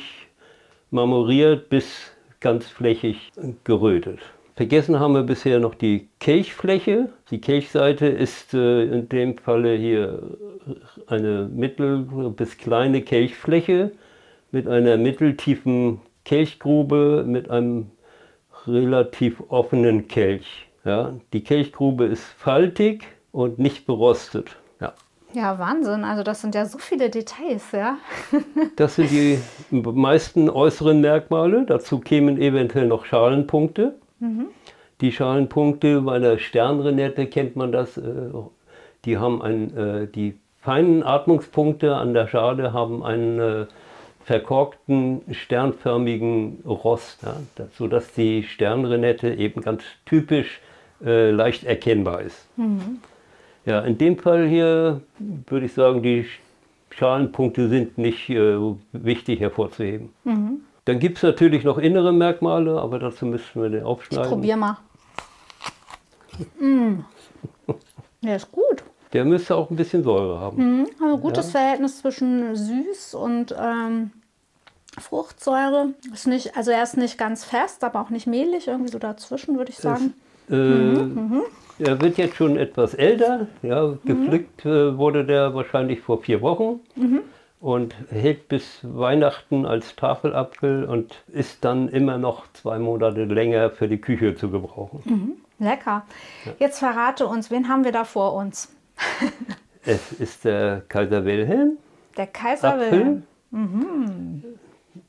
marmoriert 0.91 1.69
bis 1.69 2.11
ganz 2.39 2.67
flächig 2.67 3.31
gerötet. 3.63 4.19
Vergessen 4.57 4.99
haben 4.99 5.13
wir 5.13 5.21
bisher 5.21 5.59
noch 5.59 5.75
die 5.75 6.09
Kelchfläche. 6.19 7.09
Die 7.29 7.39
Kelchseite 7.39 8.07
ist 8.07 8.55
äh, 8.55 8.85
in 8.85 9.07
dem 9.07 9.37
Falle 9.37 9.75
hier 9.75 10.23
eine 11.05 11.47
mittel- 11.47 11.99
bis 12.35 12.57
kleine 12.57 13.03
Kelchfläche 13.03 13.91
mit 14.51 14.67
einer 14.67 14.97
mitteltiefen 14.97 16.01
Kelchgrube 16.25 17.23
mit 17.27 17.51
einem 17.51 17.91
relativ 18.65 19.43
offenen 19.49 20.07
Kelch. 20.07 20.67
Ja, 20.83 21.13
die 21.33 21.43
Kelchgrube 21.43 22.05
ist 22.05 22.23
faltig 22.23 23.03
und 23.31 23.59
nicht 23.59 23.85
berostet. 23.85 24.55
Ja. 24.81 24.93
Ja, 25.33 25.59
Wahnsinn. 25.59 26.03
Also 26.03 26.23
das 26.23 26.41
sind 26.41 26.55
ja 26.55 26.65
so 26.65 26.79
viele 26.79 27.11
Details, 27.11 27.73
ja. 27.73 27.99
das 28.75 28.95
sind 28.95 29.11
die 29.11 29.37
meisten 29.71 30.49
äußeren 30.49 30.99
Merkmale. 30.99 31.63
Dazu 31.67 31.99
kämen 31.99 32.41
eventuell 32.41 32.87
noch 32.87 33.05
Schalenpunkte. 33.05 33.93
Mhm. 34.19 34.47
Die 35.01 35.11
Schalenpunkte 35.11 36.01
bei 36.01 36.19
der 36.19 36.37
Sternrenette 36.37 37.27
kennt 37.27 37.55
man 37.55 37.71
das. 37.71 37.97
Äh, 37.97 38.31
die 39.05 39.17
haben 39.17 39.41
ein, 39.41 39.77
äh, 39.77 40.07
die 40.07 40.35
feinen 40.61 41.03
Atmungspunkte 41.03 41.95
an 41.95 42.13
der 42.13 42.27
Schale 42.27 42.73
haben 42.73 43.03
einen 43.03 43.39
äh, 43.39 43.65
verkorkten, 44.25 45.21
sternförmigen 45.31 46.59
Rost, 46.65 47.23
ja, 47.23 47.37
sodass 47.77 48.11
die 48.13 48.43
Sternrenette 48.43 49.33
eben 49.33 49.61
ganz 49.61 49.83
typisch 50.05 50.59
äh, 51.03 51.31
leicht 51.31 51.63
erkennbar 51.63 52.21
ist. 52.21 52.45
Mhm. 52.57 52.99
Ja, 53.65 53.81
in 53.81 53.97
dem 53.97 54.17
Fall 54.17 54.47
hier 54.47 55.01
würde 55.47 55.65
ich 55.65 55.73
sagen, 55.73 56.01
die 56.01 56.25
Schalenpunkte 56.89 57.69
sind 57.69 57.97
nicht 57.97 58.29
äh, 58.29 58.57
wichtig 58.91 59.39
hervorzuheben. 59.39 60.09
Mhm. 60.23 60.61
Dann 60.87 60.99
gibt 60.99 61.17
es 61.17 61.23
natürlich 61.23 61.65
noch 61.65 61.77
innere 61.77 62.13
Merkmale, 62.13 62.79
aber 62.79 62.97
dazu 62.97 63.25
müssen 63.25 63.61
wir 63.61 63.69
den 63.69 63.83
aufschneiden. 63.83 64.23
Ich 64.23 64.29
probiere 64.29 64.57
mal. 64.57 64.77
mm. 66.61 66.99
Der 68.23 68.37
ist 68.37 68.49
gut. 68.53 68.83
Der 69.11 69.25
müsste 69.25 69.57
auch 69.57 69.69
ein 69.69 69.75
bisschen 69.75 70.05
Säure 70.05 70.39
haben. 70.39 70.79
Mhm, 70.81 70.87
also 71.03 71.17
gutes 71.17 71.47
ja. 71.47 71.59
Verhältnis 71.59 71.99
zwischen 71.99 72.55
süß 72.55 73.15
und 73.15 73.53
ähm, 73.61 74.11
Fruchtsäure. 74.97 75.89
Ist 76.13 76.25
nicht, 76.25 76.55
also 76.55 76.71
er 76.71 76.83
ist 76.83 76.95
nicht 76.95 77.17
ganz 77.17 77.43
fest, 77.43 77.83
aber 77.83 77.99
auch 77.99 78.09
nicht 78.09 78.25
mehlig, 78.25 78.69
irgendwie 78.69 78.91
so 78.91 78.97
dazwischen, 78.97 79.57
würde 79.57 79.71
ich 79.71 79.77
sagen. 79.79 80.13
Es, 80.47 80.53
äh, 80.53 80.57
mhm, 80.57 81.13
mhm. 81.15 81.41
Er 81.79 81.99
wird 81.99 82.17
jetzt 82.17 82.37
schon 82.37 82.55
etwas 82.55 82.93
älter. 82.93 83.47
Ja, 83.61 83.93
gepflückt 84.05 84.65
äh, 84.65 84.97
wurde 84.97 85.25
der 85.25 85.53
wahrscheinlich 85.53 85.99
vor 85.99 86.21
vier 86.21 86.41
Wochen. 86.41 86.79
Mhm 86.95 87.23
und 87.59 87.95
hält 88.09 88.47
bis 88.47 88.79
Weihnachten 88.83 89.65
als 89.65 89.95
Tafelapfel 89.95 90.85
und 90.85 91.23
ist 91.27 91.65
dann 91.65 91.89
immer 91.89 92.17
noch 92.17 92.51
zwei 92.53 92.77
Monate 92.77 93.25
länger 93.25 93.71
für 93.71 93.87
die 93.87 93.99
Küche 93.99 94.35
zu 94.35 94.49
gebrauchen. 94.49 95.01
Mhm. 95.05 95.65
Lecker. 95.65 96.05
Ja. 96.45 96.51
Jetzt 96.59 96.79
verrate 96.79 97.25
uns, 97.25 97.49
wen 97.49 97.67
haben 97.67 97.83
wir 97.83 97.91
da 97.91 98.03
vor 98.03 98.33
uns? 98.33 98.75
es 99.85 100.11
ist 100.11 100.45
der 100.45 100.83
Kaiser 100.87 101.25
Wilhelm. 101.25 101.77
Der 102.15 102.27
Kaiser 102.27 102.75
Apfel. 102.75 102.91
Wilhelm. 102.91 103.23
Mhm. 103.51 104.43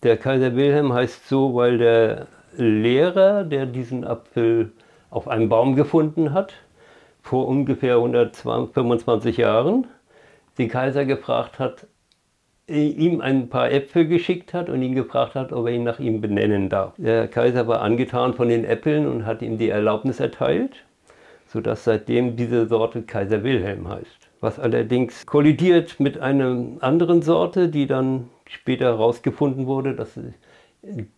Der 0.03 0.17
Kaiser 0.17 0.57
Wilhelm 0.57 0.93
heißt 0.93 1.29
so, 1.29 1.55
weil 1.55 1.79
der 1.79 2.29
Lehrer, 2.57 3.45
der 3.45 3.67
diesen 3.67 4.05
Apfel 4.05 4.73
auf 5.11 5.29
einem 5.29 5.49
Baum 5.49 5.77
gefunden 5.77 6.33
hat, 6.33 6.55
vor 7.23 7.47
ungefähr 7.47 7.97
125 7.97 9.37
Jahren, 9.37 9.87
den 10.57 10.69
Kaiser 10.69 11.05
gefragt 11.05 11.59
hat, 11.59 11.87
ihm 12.68 13.20
ein 13.20 13.48
paar 13.48 13.70
Äpfel 13.70 14.07
geschickt 14.07 14.52
hat 14.52 14.68
und 14.68 14.83
ihn 14.83 14.94
gefragt 14.94 15.35
hat, 15.35 15.52
ob 15.52 15.66
er 15.66 15.72
ihn 15.72 15.85
nach 15.85 15.98
ihm 15.98 16.20
benennen 16.20 16.68
darf. 16.68 16.92
Der 16.98 17.26
Kaiser 17.28 17.66
war 17.66 17.81
angetan 17.81 18.35
von 18.35 18.48
den 18.48 18.64
Äpfeln 18.64 19.07
und 19.07 19.24
hat 19.24 19.42
ihm 19.42 19.59
die 19.59 19.70
Erlaubnis 19.70 20.20
erteilt, 20.20 20.85
sodass 21.46 21.85
seitdem 21.85 22.37
diese 22.37 22.66
Sorte 22.66 23.02
Kaiser 23.02 23.42
Wilhelm 23.42 23.88
heißt. 23.88 24.28
Was 24.40 24.61
allerdings 24.61 25.26
kollidiert 25.26 25.98
mit 25.98 26.18
einer 26.18 26.64
anderen 26.81 27.22
Sorte, 27.22 27.68
die 27.68 27.87
dann 27.87 28.28
später 28.46 28.87
herausgefunden 28.87 29.66
wurde, 29.66 29.94
dass 29.94 30.18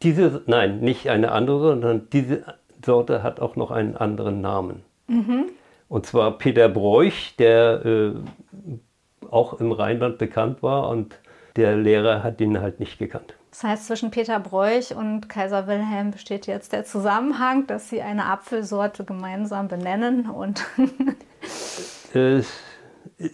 diese, 0.02 0.42
nein, 0.46 0.80
nicht 0.80 1.08
eine 1.10 1.32
andere, 1.32 1.70
sondern 1.70 2.08
diese 2.12 2.44
Sorte 2.84 3.22
hat 3.22 3.40
auch 3.40 3.56
noch 3.56 3.70
einen 3.70 3.96
anderen 3.96 4.40
Namen. 4.40 4.82
Mhm. 5.08 5.46
Und 5.88 6.06
zwar 6.06 6.38
Peter 6.38 6.68
Broich, 6.68 7.34
der 7.38 7.84
äh, 7.84 8.12
auch 9.30 9.60
im 9.60 9.72
Rheinland 9.72 10.18
bekannt 10.18 10.62
war 10.62 10.88
und 10.88 11.18
der 11.56 11.76
Lehrer 11.76 12.22
hat 12.22 12.40
ihn 12.40 12.60
halt 12.60 12.80
nicht 12.80 12.98
gekannt. 12.98 13.34
Das 13.50 13.64
heißt, 13.64 13.86
zwischen 13.86 14.10
Peter 14.10 14.38
Broich 14.38 14.94
und 14.94 15.28
Kaiser 15.28 15.66
Wilhelm 15.66 16.12
besteht 16.12 16.46
jetzt 16.46 16.72
der 16.72 16.84
Zusammenhang, 16.84 17.66
dass 17.66 17.88
sie 17.88 18.00
eine 18.00 18.26
Apfelsorte 18.26 19.04
gemeinsam 19.04 19.68
benennen 19.68 20.30
und 20.30 20.64
es 22.14 22.52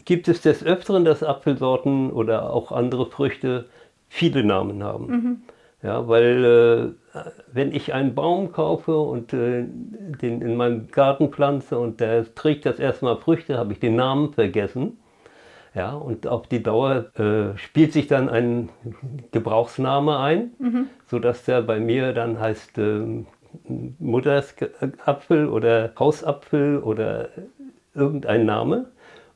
gibt 0.04 0.28
es 0.28 0.40
des 0.40 0.64
Öfteren, 0.64 1.04
dass 1.04 1.22
Apfelsorten 1.22 2.10
oder 2.10 2.50
auch 2.50 2.72
andere 2.72 3.06
Früchte 3.06 3.68
viele 4.08 4.42
Namen 4.42 4.82
haben. 4.82 5.06
Mhm. 5.06 5.42
Ja, 5.82 6.08
weil 6.08 6.96
äh, 7.14 7.20
wenn 7.52 7.72
ich 7.72 7.92
einen 7.92 8.14
Baum 8.14 8.52
kaufe 8.52 8.98
und 8.98 9.32
äh, 9.32 9.64
den 9.66 10.40
in 10.40 10.56
meinem 10.56 10.88
Garten 10.88 11.30
pflanze 11.30 11.78
und 11.78 12.00
der 12.00 12.34
trägt 12.34 12.66
das 12.66 12.78
erstmal 12.78 13.18
Früchte, 13.18 13.58
habe 13.58 13.72
ich 13.72 13.80
den 13.80 13.94
Namen 13.94 14.32
vergessen. 14.32 14.98
Ja, 15.76 15.92
und 15.92 16.26
auf 16.26 16.46
die 16.48 16.62
Dauer 16.62 17.14
äh, 17.18 17.58
spielt 17.58 17.92
sich 17.92 18.06
dann 18.06 18.30
ein 18.30 18.70
Gebrauchsname 19.30 20.18
ein, 20.18 20.52
mhm. 20.58 20.86
sodass 21.06 21.44
der 21.44 21.60
bei 21.60 21.80
mir 21.80 22.14
dann 22.14 22.40
heißt 22.40 22.78
äh, 22.78 23.24
Muttersapfel 23.98 25.46
oder 25.48 25.92
Hausapfel 25.98 26.78
oder 26.78 27.28
irgendein 27.94 28.46
Name. 28.46 28.86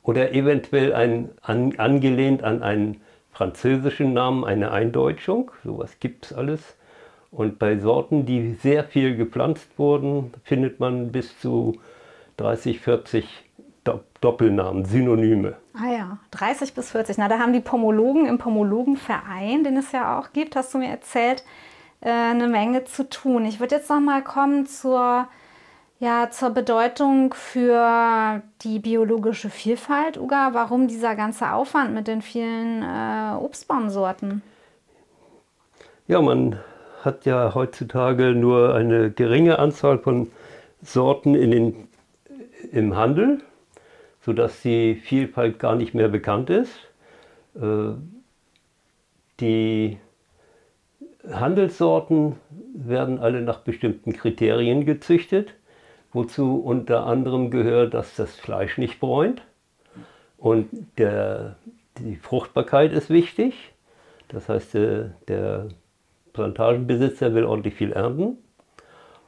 Oder 0.01 0.33
eventuell 0.33 0.93
ein, 0.93 1.29
an, 1.43 1.75
angelehnt 1.77 2.43
an 2.43 2.63
einen 2.63 3.01
französischen 3.31 4.13
Namen, 4.13 4.43
eine 4.43 4.71
Eindeutschung. 4.71 5.51
Sowas 5.63 5.99
gibt 5.99 6.25
es 6.25 6.33
alles. 6.33 6.75
Und 7.29 7.59
bei 7.59 7.77
Sorten, 7.77 8.25
die 8.25 8.53
sehr 8.55 8.83
viel 8.83 9.15
gepflanzt 9.15 9.77
wurden, 9.77 10.33
findet 10.43 10.79
man 10.79 11.11
bis 11.11 11.39
zu 11.39 11.79
30, 12.37 12.79
40 12.79 13.27
Doppelnamen, 13.83 14.85
Synonyme. 14.85 15.55
Ah 15.73 15.91
ja, 15.91 16.17
30 16.31 16.73
bis 16.73 16.91
40. 16.91 17.17
Na, 17.17 17.27
da 17.27 17.39
haben 17.39 17.53
die 17.53 17.59
Pomologen 17.59 18.27
im 18.27 18.37
Pomologenverein, 18.37 19.63
den 19.63 19.77
es 19.77 19.91
ja 19.91 20.19
auch 20.19 20.31
gibt, 20.31 20.55
hast 20.55 20.73
du 20.73 20.77
mir 20.77 20.89
erzählt, 20.89 21.43
äh, 22.01 22.09
eine 22.09 22.47
Menge 22.47 22.83
zu 22.83 23.09
tun. 23.09 23.45
Ich 23.45 23.59
würde 23.59 23.75
jetzt 23.75 23.89
noch 23.89 23.99
mal 23.99 24.23
kommen 24.23 24.67
zur, 24.67 25.27
ja, 25.99 26.29
zur 26.29 26.51
Bedeutung 26.51 27.33
für 27.33 28.43
die 28.61 28.77
biologische 28.77 29.49
Vielfalt. 29.49 30.17
Uga, 30.17 30.49
warum 30.53 30.87
dieser 30.87 31.15
ganze 31.15 31.51
Aufwand 31.51 31.95
mit 31.95 32.07
den 32.07 32.21
vielen 32.21 32.83
äh, 32.83 33.35
Obstbaumsorten? 33.39 34.43
Ja, 36.05 36.21
man 36.21 36.59
hat 37.03 37.25
ja 37.25 37.55
heutzutage 37.55 38.35
nur 38.35 38.75
eine 38.75 39.09
geringe 39.09 39.57
Anzahl 39.57 39.97
von 39.97 40.29
Sorten 40.83 41.33
in 41.33 41.49
den, 41.49 41.87
im 42.71 42.95
Handel 42.95 43.41
sodass 44.21 44.61
die 44.61 44.95
Vielfalt 44.95 45.59
gar 45.59 45.75
nicht 45.75 45.93
mehr 45.93 46.07
bekannt 46.07 46.49
ist. 46.49 46.71
Äh, 47.55 47.93
die 49.39 49.97
Handelssorten 51.29 52.35
werden 52.73 53.19
alle 53.19 53.41
nach 53.41 53.59
bestimmten 53.59 54.13
Kriterien 54.13 54.85
gezüchtet, 54.85 55.53
wozu 56.13 56.59
unter 56.59 57.05
anderem 57.05 57.51
gehört, 57.51 57.93
dass 57.93 58.15
das 58.15 58.35
Fleisch 58.35 58.77
nicht 58.77 58.99
bräunt 58.99 59.43
und 60.37 60.69
der, 60.97 61.57
die 61.99 62.15
Fruchtbarkeit 62.15 62.91
ist 62.93 63.09
wichtig. 63.09 63.73
Das 64.27 64.49
heißt, 64.49 64.73
der, 64.73 65.11
der 65.27 65.67
Plantagenbesitzer 66.33 67.33
will 67.33 67.45
ordentlich 67.45 67.75
viel 67.75 67.91
ernten 67.91 68.37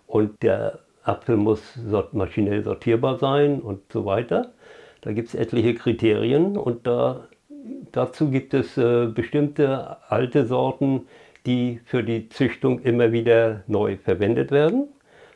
und 0.08 0.42
der 0.42 0.80
Apfel 1.04 1.38
muss 1.38 1.78
maschinell 2.14 2.64
sortierbar 2.64 3.18
sein 3.18 3.62
und 3.62 3.92
so 3.92 4.06
weiter. 4.06 4.54
Da 5.04 5.12
gibt 5.12 5.28
es 5.28 5.36
etliche 5.36 5.76
Kriterien 5.76 6.56
und 6.56 6.88
da, 6.88 7.28
dazu 7.92 8.32
gibt 8.32 8.54
es 8.54 8.78
äh, 8.78 9.08
bestimmte 9.08 9.98
alte 10.08 10.46
Sorten, 10.46 11.08
die 11.46 11.82
für 11.84 12.04
die 12.04 12.30
Züchtung 12.30 12.80
immer 12.80 13.12
wieder 13.12 13.64
neu 13.68 13.98
verwendet 13.98 14.52
werden, 14.52 14.88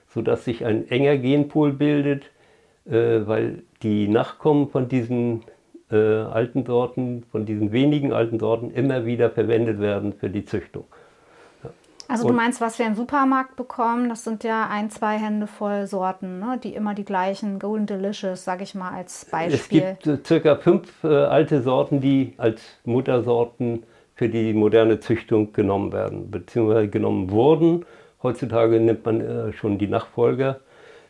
sodass 0.07 0.45
sich 0.45 0.65
ein 0.65 0.87
enger 0.89 1.17
Genpool 1.17 1.73
bildet, 1.73 2.31
äh, 2.85 3.27
weil 3.27 3.63
die 3.83 4.07
Nachkommen 4.07 4.69
von 4.69 4.87
diesen 4.87 5.43
äh, 5.91 5.97
alten 5.97 6.65
Sorten, 6.65 7.23
von 7.29 7.45
diesen 7.45 7.73
wenigen 7.73 8.13
alten 8.13 8.39
Sorten 8.39 8.71
immer 8.71 9.05
wieder 9.05 9.29
verwendet 9.29 9.81
werden 9.81 10.13
für 10.13 10.29
die 10.29 10.45
Züchtung. 10.45 10.85
Also 12.07 12.23
und 12.23 12.31
du 12.31 12.35
meinst, 12.35 12.61
was 12.61 12.79
wir 12.79 12.85
im 12.85 12.95
Supermarkt 12.95 13.55
bekommen, 13.55 14.09
das 14.09 14.23
sind 14.23 14.43
ja 14.43 14.67
ein, 14.69 14.89
zwei 14.89 15.17
Hände 15.17 15.47
voll 15.47 15.87
Sorten, 15.87 16.39
ne? 16.39 16.59
die 16.61 16.73
immer 16.73 16.93
die 16.93 17.03
gleichen, 17.03 17.59
Golden 17.59 17.85
Delicious, 17.85 18.43
sage 18.43 18.63
ich 18.63 18.75
mal 18.75 18.91
als 18.91 19.25
Beispiel. 19.25 19.57
Es 19.81 19.99
gibt 20.03 20.07
äh, 20.07 20.25
circa 20.25 20.55
fünf 20.55 21.03
äh, 21.03 21.07
alte 21.07 21.61
Sorten, 21.61 21.99
die 21.99 22.33
als 22.37 22.61
Muttersorten 22.85 23.83
für 24.15 24.29
die 24.29 24.53
moderne 24.53 24.99
Züchtung 24.99 25.53
genommen 25.53 25.91
werden, 25.91 26.31
beziehungsweise 26.31 26.87
genommen 26.87 27.29
wurden. 27.29 27.85
Heutzutage 28.23 28.79
nimmt 28.79 29.05
man 29.05 29.21
äh, 29.21 29.53
schon 29.53 29.77
die 29.77 29.87
Nachfolger. 29.87 30.59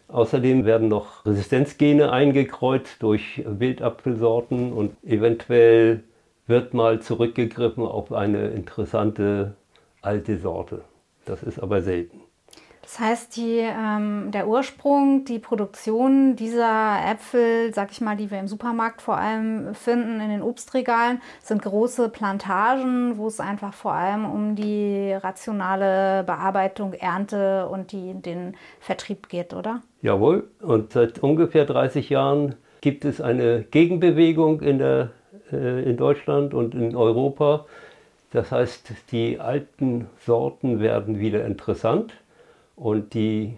Außerdem 0.09 0.65
werden 0.65 0.87
noch 0.87 1.25
Resistenzgene 1.25 2.11
eingekreuzt 2.11 3.01
durch 3.03 3.43
Wildapfelsorten 3.45 4.71
und 4.71 4.95
eventuell 5.05 6.03
wird 6.47 6.73
mal 6.73 7.01
zurückgegriffen 7.01 7.83
auf 7.83 8.13
eine 8.13 8.47
interessante 8.47 9.55
alte 10.01 10.37
Sorte. 10.37 10.83
Das 11.25 11.43
ist 11.43 11.59
aber 11.59 11.81
selten. 11.81 12.21
Das 12.87 13.01
heißt, 13.01 13.35
die, 13.35 13.57
ähm, 13.59 14.31
der 14.31 14.47
Ursprung, 14.47 15.25
die 15.25 15.39
Produktion 15.39 16.37
dieser 16.37 16.99
Äpfel, 17.05 17.73
sag 17.73 17.91
ich 17.91 17.99
mal, 17.99 18.15
die 18.15 18.31
wir 18.31 18.39
im 18.39 18.47
Supermarkt 18.47 19.01
vor 19.01 19.17
allem 19.17 19.75
finden, 19.75 20.21
in 20.21 20.29
den 20.29 20.41
Obstregalen, 20.41 21.21
sind 21.43 21.63
große 21.63 22.07
Plantagen, 22.07 23.17
wo 23.17 23.27
es 23.27 23.41
einfach 23.41 23.73
vor 23.73 23.91
allem 23.91 24.23
um 24.23 24.55
die 24.55 25.11
rationale 25.11 26.23
Bearbeitung, 26.23 26.93
Ernte 26.93 27.67
und 27.67 27.91
die, 27.91 28.13
den 28.13 28.55
Vertrieb 28.79 29.27
geht, 29.27 29.53
oder? 29.53 29.81
Jawohl. 30.01 30.49
Und 30.61 30.93
seit 30.93 31.19
ungefähr 31.19 31.65
30 31.65 32.09
Jahren 32.09 32.55
gibt 32.79 33.03
es 33.03 33.19
eine 33.19 33.63
Gegenbewegung 33.63 34.61
in, 34.61 34.77
der, 34.77 35.11
äh, 35.51 35.83
in 35.83 35.97
Deutschland 35.97 36.53
und 36.53 36.73
in 36.73 36.95
Europa 36.95 37.65
das 38.31 38.51
heißt, 38.51 38.93
die 39.11 39.39
alten 39.39 40.07
Sorten 40.25 40.79
werden 40.79 41.19
wieder 41.19 41.45
interessant 41.45 42.13
und 42.75 43.13
die 43.13 43.57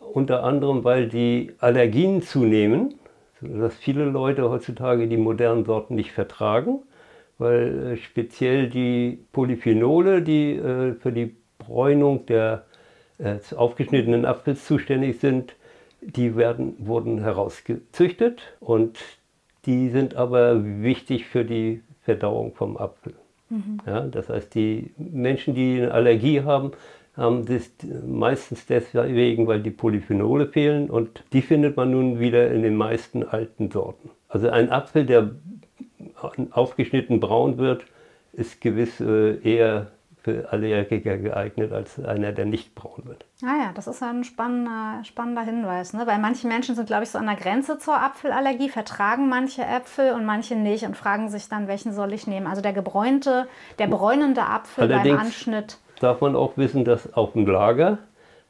unter 0.00 0.42
anderem, 0.42 0.82
weil 0.84 1.08
die 1.08 1.52
Allergien 1.60 2.22
zunehmen, 2.22 2.94
dass 3.40 3.76
viele 3.76 4.04
Leute 4.04 4.50
heutzutage 4.50 5.08
die 5.08 5.16
modernen 5.16 5.64
Sorten 5.64 5.94
nicht 5.94 6.12
vertragen, 6.12 6.80
weil 7.38 7.92
äh, 7.92 7.96
speziell 7.96 8.68
die 8.68 9.24
Polyphenole, 9.32 10.22
die 10.22 10.56
äh, 10.56 10.94
für 10.94 11.12
die 11.12 11.36
Bräunung 11.58 12.26
der 12.26 12.66
äh, 13.18 13.38
aufgeschnittenen 13.54 14.24
Apfels 14.24 14.66
zuständig 14.66 15.20
sind, 15.20 15.54
die 16.00 16.36
werden, 16.36 16.74
wurden 16.78 17.20
herausgezüchtet 17.20 18.40
und 18.60 18.98
die 19.66 19.90
sind 19.90 20.16
aber 20.16 20.62
wichtig 20.82 21.26
für 21.26 21.44
die 21.44 21.82
Verdauung 22.02 22.54
vom 22.54 22.76
Apfel. 22.76 23.14
Mhm. 23.50 23.78
Ja, 23.86 24.00
das 24.02 24.28
heißt, 24.28 24.54
die 24.54 24.92
Menschen, 24.96 25.54
die 25.54 25.80
eine 25.80 25.92
Allergie 25.92 26.42
haben, 26.42 26.72
haben 27.16 27.44
das 27.44 27.70
meistens 28.06 28.66
deswegen, 28.66 29.46
weil 29.46 29.60
die 29.62 29.70
Polyphenole 29.70 30.46
fehlen 30.46 30.88
und 30.88 31.24
die 31.32 31.42
findet 31.42 31.76
man 31.76 31.90
nun 31.90 32.20
wieder 32.20 32.50
in 32.50 32.62
den 32.62 32.76
meisten 32.76 33.24
alten 33.24 33.70
Sorten. 33.70 34.10
Also 34.28 34.48
ein 34.48 34.70
Apfel, 34.70 35.04
der 35.04 35.32
aufgeschnitten 36.52 37.20
braun 37.20 37.58
wird, 37.58 37.84
ist 38.32 38.60
gewiss 38.60 39.00
äh, 39.00 39.38
eher 39.42 39.88
für 40.22 40.52
Allergiker 40.52 41.16
geeignet 41.16 41.72
als 41.72 42.02
einer, 42.02 42.32
der 42.32 42.44
nicht 42.44 42.74
braun 42.74 43.02
wird. 43.04 43.24
Ah 43.42 43.56
ja, 43.64 43.70
das 43.74 43.86
ist 43.86 44.02
ein 44.02 44.24
spannender, 44.24 45.02
spannender 45.04 45.42
Hinweis, 45.42 45.92
ne? 45.92 46.06
weil 46.06 46.18
manche 46.18 46.46
Menschen 46.46 46.74
sind, 46.74 46.86
glaube 46.86 47.04
ich, 47.04 47.10
so 47.10 47.18
an 47.18 47.26
der 47.26 47.36
Grenze 47.36 47.78
zur 47.78 48.00
Apfelallergie, 48.00 48.68
vertragen 48.68 49.28
manche 49.28 49.62
Äpfel 49.62 50.12
und 50.12 50.24
manche 50.26 50.56
nicht 50.56 50.84
und 50.84 50.96
fragen 50.96 51.30
sich 51.30 51.48
dann, 51.48 51.68
welchen 51.68 51.92
soll 51.92 52.12
ich 52.12 52.26
nehmen. 52.26 52.46
Also 52.46 52.60
der 52.60 52.72
gebräunte, 52.72 53.46
der 53.78 53.86
bräunende 53.86 54.42
Apfel 54.42 54.84
Allerdings 54.84 55.16
beim 55.16 55.26
Anschnitt. 55.26 55.78
darf 56.00 56.20
man 56.20 56.36
auch 56.36 56.56
wissen, 56.56 56.84
dass 56.84 57.12
auf 57.14 57.32
dem 57.32 57.46
Lager 57.46 57.98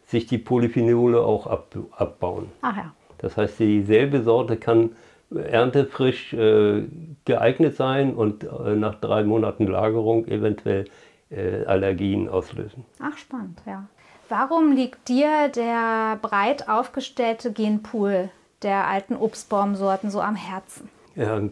sich 0.06 0.26
die 0.26 0.38
Polyphenole 0.38 1.20
auch 1.20 1.46
ab, 1.46 1.76
abbauen. 1.92 2.50
Ach 2.62 2.76
ja. 2.76 2.92
Das 3.18 3.36
heißt, 3.36 3.58
dieselbe 3.60 4.22
Sorte 4.22 4.56
kann 4.56 4.90
erntefrisch 5.30 6.32
äh, 6.32 6.84
geeignet 7.24 7.76
sein 7.76 8.14
und 8.14 8.44
äh, 8.44 8.74
nach 8.74 8.96
drei 8.96 9.22
Monaten 9.22 9.66
Lagerung 9.66 10.26
eventuell 10.26 10.86
Allergien 11.30 12.28
auslösen. 12.28 12.84
Ach, 12.98 13.16
spannend, 13.16 13.62
ja. 13.66 13.86
Warum 14.28 14.72
liegt 14.72 15.08
dir 15.08 15.48
der 15.48 16.18
breit 16.20 16.68
aufgestellte 16.68 17.52
Genpool 17.52 18.30
der 18.62 18.86
alten 18.86 19.16
Obstbaumsorten 19.16 20.10
so 20.10 20.20
am 20.20 20.36
Herzen? 20.36 20.88
Ja, 21.16 21.36
ein 21.36 21.50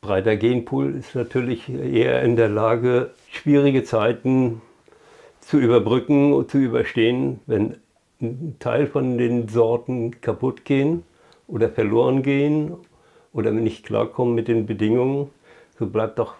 breiter 0.00 0.36
Genpool 0.36 0.94
ist 0.94 1.14
natürlich 1.14 1.68
eher 1.68 2.22
in 2.22 2.36
der 2.36 2.48
Lage, 2.48 3.10
schwierige 3.30 3.82
Zeiten 3.84 4.62
zu 5.40 5.58
überbrücken 5.58 6.32
und 6.32 6.50
zu 6.50 6.58
überstehen, 6.58 7.40
wenn 7.46 7.76
ein 8.20 8.56
Teil 8.58 8.86
von 8.86 9.18
den 9.18 9.48
Sorten 9.48 10.20
kaputt 10.20 10.64
gehen 10.64 11.02
oder 11.48 11.68
verloren 11.68 12.22
gehen 12.22 12.74
oder 13.32 13.50
nicht 13.50 13.84
klarkommen 13.84 14.34
mit 14.34 14.48
den 14.48 14.66
Bedingungen, 14.66 15.30
so 15.80 15.86
bleibt 15.86 16.18
doch 16.18 16.36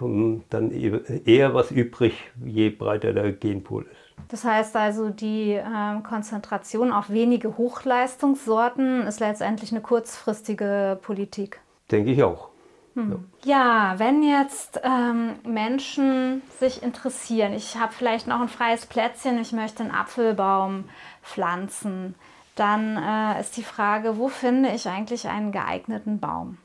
dann 0.51 0.71
eher 0.71 1.55
was 1.55 1.71
übrig, 1.71 2.31
je 2.45 2.69
breiter 2.69 3.15
der 3.15 3.33
Genpool 3.33 3.87
ist. 3.91 4.29
Das 4.29 4.45
heißt 4.45 4.77
also, 4.77 5.09
die 5.09 5.55
äh, 5.55 6.01
Konzentration 6.07 6.93
auf 6.93 7.09
wenige 7.09 7.57
Hochleistungssorten 7.57 9.07
ist 9.07 9.19
letztendlich 9.19 9.73
eine 9.73 9.81
kurzfristige 9.81 10.99
Politik. 11.01 11.61
Denke 11.91 12.11
ich 12.11 12.23
auch. 12.23 12.51
Hm. 12.95 13.25
Ja. 13.45 13.93
ja. 13.93 13.99
wenn 13.99 14.23
jetzt 14.23 14.79
ähm, 14.85 15.37
Menschen 15.45 16.43
sich 16.59 16.83
interessieren, 16.83 17.55
ich 17.55 17.79
habe 17.79 17.95
vielleicht 17.95 18.27
noch 18.27 18.43
ein 18.43 18.49
freies 18.49 18.85
Plätzchen, 18.85 19.41
ich 19.41 19.53
möchte 19.53 19.83
einen 19.83 19.93
Apfelbaum 19.93 20.85
pflanzen, 21.23 22.15
dann 22.57 22.99
äh, 22.99 23.41
ist 23.41 23.57
die 23.57 23.63
Frage, 23.63 24.19
wo 24.19 24.29
finde 24.29 24.69
ich 24.69 24.87
eigentlich 24.87 25.29
einen 25.29 25.51
geeigneten 25.51 26.21
Baum? 26.21 26.59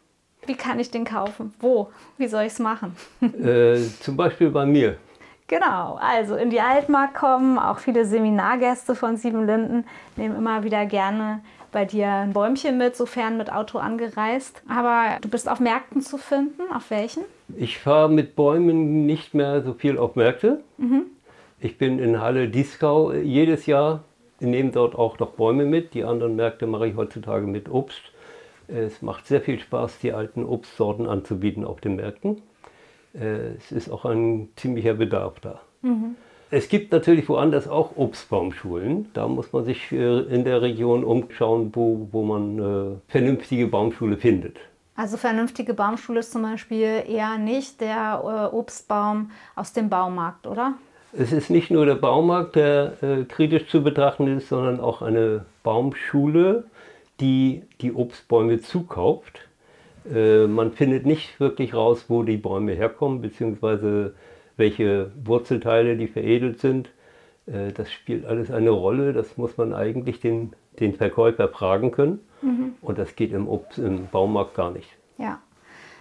Wie 0.45 0.55
kann 0.55 0.79
ich 0.79 0.91
den 0.91 1.05
kaufen? 1.05 1.53
Wo? 1.60 1.89
Wie 2.17 2.27
soll 2.27 2.43
ich 2.43 2.53
es 2.53 2.60
machen? 2.60 2.95
Äh, 3.21 3.77
zum 4.01 4.15
Beispiel 4.17 4.49
bei 4.49 4.65
mir. 4.65 4.97
Genau, 5.47 5.99
also 6.01 6.36
in 6.36 6.49
die 6.49 6.60
Altmark 6.60 7.13
kommen, 7.13 7.60
auch 7.60 7.77
viele 7.77 8.05
Seminargäste 8.05 8.95
von 8.95 9.17
Siebenlinden 9.17 9.86
nehmen 10.15 10.36
immer 10.36 10.63
wieder 10.63 10.86
gerne 10.88 11.41
bei 11.71 11.86
dir 11.86 12.08
ein 12.08 12.34
Bäumchen 12.34 12.77
mit, 12.77 12.95
sofern 12.95 13.38
mit 13.38 13.51
Auto 13.51 13.77
angereist. 13.77 14.63
Aber 14.67 15.17
du 15.21 15.27
bist 15.27 15.49
auf 15.49 15.60
Märkten 15.60 16.01
zu 16.01 16.17
finden. 16.17 16.62
Auf 16.73 16.89
welchen? 16.89 17.23
Ich 17.58 17.79
fahre 17.79 18.10
mit 18.10 18.36
Bäumen 18.36 19.05
nicht 19.05 19.34
mehr 19.34 19.62
so 19.62 19.73
viel 19.73 19.97
auf 19.97 20.15
Märkte. 20.15 20.62
Mhm. 20.77 21.03
Ich 21.60 21.77
bin 21.77 21.99
in 21.99 22.21
Halle 22.21 22.47
Dieskau 22.47 23.12
jedes 23.12 23.65
Jahr, 23.65 24.03
nehme 24.39 24.71
dort 24.71 24.95
auch 24.95 25.19
noch 25.19 25.31
Bäume 25.31 25.65
mit. 25.65 25.93
Die 25.93 26.05
anderen 26.05 26.38
Märkte 26.38 26.65
mache 26.65 26.88
ich 26.88 26.95
heutzutage 26.95 27.45
mit 27.45 27.69
Obst. 27.69 28.01
Es 28.67 29.01
macht 29.01 29.28
sehr 29.28 29.41
viel 29.41 29.60
Spaß, 29.60 29.99
die 29.99 30.13
alten 30.13 30.43
Obstsorten 30.43 31.08
anzubieten 31.08 31.63
auf 31.63 31.82
den 31.82 31.95
Märkten. 31.95 32.41
Äh, 33.13 33.56
es 33.58 33.71
ist 33.71 33.89
auch 33.89 34.06
ein 34.06 34.49
ziemlicher 34.56 34.95
Bedarf 34.95 35.39
da. 35.39 35.62
Mhm. 35.82 36.15
Es 36.51 36.69
gibt 36.69 36.91
natürlich 36.91 37.28
woanders 37.28 37.67
auch 37.67 37.91
Obstbaumschulen. 37.95 39.10
Da 39.13 39.28
muss 39.28 39.51
man 39.51 39.65
sich 39.65 39.91
äh, 39.91 40.19
in 40.21 40.43
der 40.45 40.62
Region 40.62 41.04
umschauen, 41.04 41.71
wo, 41.73 42.08
wo 42.12 42.23
man 42.23 42.60
äh, 42.60 43.12
vernünftige 43.12 43.67
Baumschule 43.67 44.17
findet. 44.17 44.58
Also 44.95 45.17
vernünftige 45.17 45.73
Baumschule 45.73 46.19
ist 46.19 46.32
zum 46.32 46.43
Beispiel 46.43 47.04
eher 47.08 47.38
nicht 47.38 47.82
der 47.82 48.49
Obstbaum 48.54 49.32
aus 49.54 49.73
dem 49.73 49.89
Baumarkt, 49.89 50.47
oder? 50.47 50.75
Es 51.12 51.34
ist 51.34 51.49
nicht 51.49 51.69
nur 51.69 51.86
der 51.86 51.95
Baumarkt, 51.95 52.56
der 52.56 53.25
kritisch 53.28 53.67
zu 53.67 53.84
betrachten 53.84 54.38
ist, 54.38 54.47
sondern 54.47 54.80
auch 54.80 55.01
eine 55.01 55.43
Baumschule, 55.63 56.63
die 57.19 57.63
die 57.82 57.93
Obstbäume 57.93 58.60
zukauft 58.60 59.45
äh, 60.12 60.47
man 60.47 60.71
findet 60.71 61.06
nicht 61.06 61.39
wirklich 61.39 61.73
raus, 61.73 62.06
wo 62.08 62.23
die 62.23 62.38
Bäume 62.38 62.73
herkommen, 62.73 63.21
beziehungsweise 63.21 64.13
welche 64.58 65.12
Wurzelteile, 65.23 65.97
die 65.97 66.08
veredelt 66.08 66.60
sind. 66.60 66.89
Äh, 67.47 67.71
das 67.71 67.91
spielt 67.91 68.25
alles 68.25 68.51
eine 68.51 68.69
Rolle. 68.69 69.13
Das 69.13 69.38
muss 69.38 69.58
man 69.58 69.73
eigentlich 69.73 70.19
den, 70.19 70.54
den 70.80 70.95
Verkäufer 70.95 71.47
fragen 71.47 71.91
können. 71.91 72.19
Mhm. 72.41 72.75
Und 72.82 72.97
das 72.97 73.15
geht 73.15 73.34
im, 73.34 73.47
Obst, 73.47 73.80
im 73.80 74.08
Baumarkt 74.08 74.56
gar 74.56 74.71
nicht. 74.71 74.89
Ja. 75.17 75.39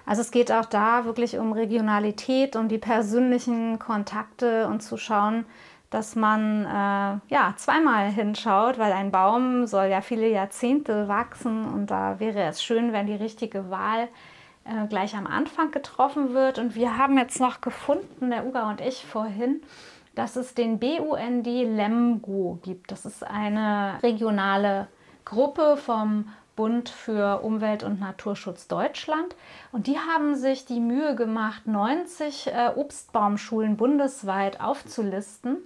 Also 0.07 0.21
es 0.21 0.31
geht 0.31 0.53
auch 0.53 0.67
da 0.67 1.07
wirklich 1.07 1.39
um 1.39 1.55
Regionalität, 1.55 2.57
um 2.57 2.69
die 2.69 2.77
persönlichen 2.77 3.79
Kontakte 3.79 4.67
und 4.67 4.83
zu 4.83 4.99
schauen, 4.99 5.47
dass 5.95 6.17
man 6.17 6.65
äh, 6.65 7.33
ja 7.33 7.55
zweimal 7.57 8.11
hinschaut, 8.11 8.79
weil 8.79 8.93
ein 8.93 9.13
Baum 9.13 9.69
soll 9.69 9.87
ja 9.87 10.01
viele 10.01 10.29
Jahrzehnte 10.29 11.07
wachsen 11.07 11.67
und 11.67 11.87
da 11.87 12.19
wäre 12.19 12.43
es 12.43 12.65
schön, 12.65 12.93
wenn 12.93 13.07
die 13.07 13.15
richtige 13.15 13.71
Wahl 13.71 14.09
äh, 14.65 14.89
gleich 14.89 15.15
am 15.15 15.29
Anfang 15.29 15.71
getroffen 15.71 16.35
wird. 16.35 16.59
Und 16.59 16.75
wir 16.75 16.99
haben 16.99 17.17
jetzt 17.17 17.39
noch 17.39 17.61
gefunden, 17.61 18.31
der 18.31 18.45
Uga 18.45 18.69
und 18.71 18.81
ich 18.81 19.07
vorhin, 19.07 19.63
dass 20.17 20.35
es 20.35 20.55
den 20.55 20.81
BUND 20.81 21.47
Lemgo 21.47 22.59
gibt. 22.65 22.91
Das 22.91 23.07
ist 23.07 23.23
eine 23.25 24.01
regionale 24.03 24.89
Gruppe 25.25 25.77
vom 25.77 26.25
Bund 26.57 26.89
für 26.89 27.41
Umwelt 27.43 27.85
und 27.85 28.01
Naturschutz 28.01 28.67
Deutschland. 28.67 29.37
Und 29.71 29.87
die 29.87 29.99
haben 29.99 30.35
sich 30.35 30.65
die 30.67 30.81
Mühe 30.81 31.15
gemacht, 31.15 31.69
90 31.69 32.49
äh, 32.49 32.71
Obstbaumschulen 32.75 33.77
bundesweit 33.77 34.61
aufzulisten, 34.61 35.59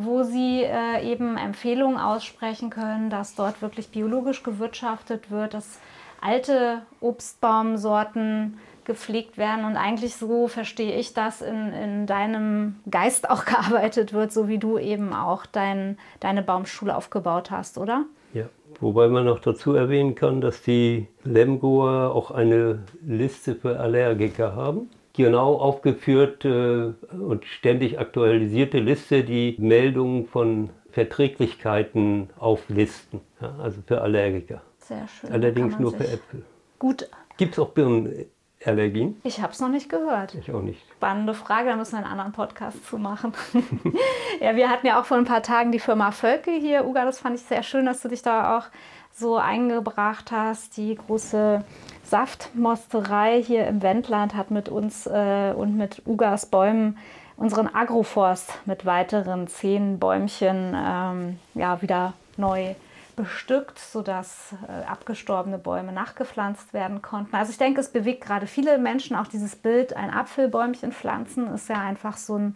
wo 0.00 0.22
sie 0.22 0.62
äh, 0.62 1.02
eben 1.02 1.36
Empfehlungen 1.36 1.98
aussprechen 1.98 2.70
können, 2.70 3.10
dass 3.10 3.34
dort 3.34 3.60
wirklich 3.62 3.88
biologisch 3.88 4.44
gewirtschaftet 4.44 5.30
wird, 5.30 5.54
dass 5.54 5.80
alte 6.20 6.82
Obstbaumsorten 7.00 8.58
gepflegt 8.84 9.36
werden 9.38 9.64
und 9.64 9.76
eigentlich 9.76 10.14
so 10.14 10.46
verstehe 10.46 10.94
ich 10.94 11.14
das 11.14 11.42
in, 11.42 11.72
in 11.72 12.06
deinem 12.06 12.76
Geist 12.90 13.28
auch 13.28 13.44
gearbeitet 13.44 14.12
wird, 14.12 14.32
so 14.32 14.46
wie 14.46 14.58
du 14.58 14.78
eben 14.78 15.12
auch 15.12 15.46
dein, 15.46 15.98
deine 16.20 16.42
Baumschule 16.42 16.96
aufgebaut 16.96 17.50
hast, 17.50 17.76
oder? 17.76 18.04
Ja, 18.34 18.44
wobei 18.80 19.08
man 19.08 19.24
noch 19.24 19.40
dazu 19.40 19.74
erwähnen 19.74 20.14
kann, 20.14 20.40
dass 20.40 20.62
die 20.62 21.08
Lemgoer 21.24 22.14
auch 22.14 22.30
eine 22.30 22.84
Liste 23.04 23.56
für 23.56 23.80
Allergiker 23.80 24.54
haben 24.54 24.88
genau 25.18 25.56
aufgeführt 25.56 26.44
äh, 26.44 26.92
und 27.12 27.44
ständig 27.44 27.98
aktualisierte 27.98 28.78
Liste, 28.78 29.24
die 29.24 29.56
Meldungen 29.58 30.26
von 30.26 30.70
Verträglichkeiten 30.92 32.30
auflisten, 32.38 33.20
ja, 33.42 33.54
also 33.60 33.82
für 33.84 34.00
Allergiker. 34.00 34.62
Sehr 34.78 35.06
schön. 35.08 35.32
Allerdings 35.32 35.78
nur 35.78 35.92
für 35.92 36.04
Äpfel. 36.04 36.44
Gut. 36.78 37.10
Gibt 37.36 37.54
es 37.54 37.58
auch 37.58 37.70
Birnenallergien? 37.70 39.20
Ich 39.24 39.42
habe 39.42 39.52
es 39.52 39.60
noch 39.60 39.68
nicht 39.68 39.88
gehört. 39.88 40.34
Ich 40.36 40.52
auch 40.52 40.62
nicht. 40.62 40.80
Spannende 40.92 41.34
Frage, 41.34 41.68
da 41.68 41.76
müssen 41.76 41.92
wir 41.92 41.98
einen 41.98 42.12
anderen 42.12 42.32
Podcast 42.32 42.86
zu 42.86 42.96
machen. 42.96 43.32
ja, 44.40 44.54
wir 44.56 44.70
hatten 44.70 44.86
ja 44.86 45.00
auch 45.00 45.04
vor 45.04 45.16
ein 45.16 45.24
paar 45.24 45.42
Tagen 45.42 45.72
die 45.72 45.80
Firma 45.80 46.12
Völke 46.12 46.52
hier. 46.52 46.86
Uga, 46.86 47.04
das 47.04 47.18
fand 47.18 47.36
ich 47.36 47.42
sehr 47.42 47.64
schön, 47.64 47.86
dass 47.86 48.02
du 48.02 48.08
dich 48.08 48.22
da 48.22 48.56
auch 48.56 48.66
so 49.12 49.36
eingebracht 49.36 50.30
hast. 50.30 50.76
Die 50.76 50.94
große 50.94 51.64
Saftmosterei 52.08 53.42
hier 53.42 53.66
im 53.66 53.82
Wendland 53.82 54.34
hat 54.34 54.50
mit 54.50 54.68
uns 54.68 55.06
äh, 55.06 55.52
und 55.54 55.76
mit 55.76 56.02
Ugas 56.06 56.46
Bäumen 56.46 56.98
unseren 57.36 57.72
Agroforst 57.72 58.52
mit 58.66 58.84
weiteren 58.84 59.46
zehn 59.46 59.98
Bäumchen 59.98 60.74
ähm, 60.76 61.38
ja, 61.54 61.80
wieder 61.82 62.14
neu 62.36 62.74
bestückt, 63.14 63.78
sodass 63.78 64.54
äh, 64.68 64.86
abgestorbene 64.86 65.58
Bäume 65.58 65.92
nachgepflanzt 65.92 66.72
werden 66.72 67.02
konnten. 67.02 67.34
Also 67.34 67.50
ich 67.50 67.58
denke, 67.58 67.80
es 67.80 67.90
bewegt 67.90 68.24
gerade 68.24 68.46
viele 68.46 68.78
Menschen 68.78 69.16
auch 69.16 69.26
dieses 69.26 69.56
Bild, 69.56 69.94
ein 69.94 70.10
Apfelbäumchen 70.10 70.92
pflanzen, 70.92 71.52
ist 71.52 71.68
ja 71.68 71.80
einfach 71.80 72.16
so 72.16 72.36
ein 72.38 72.54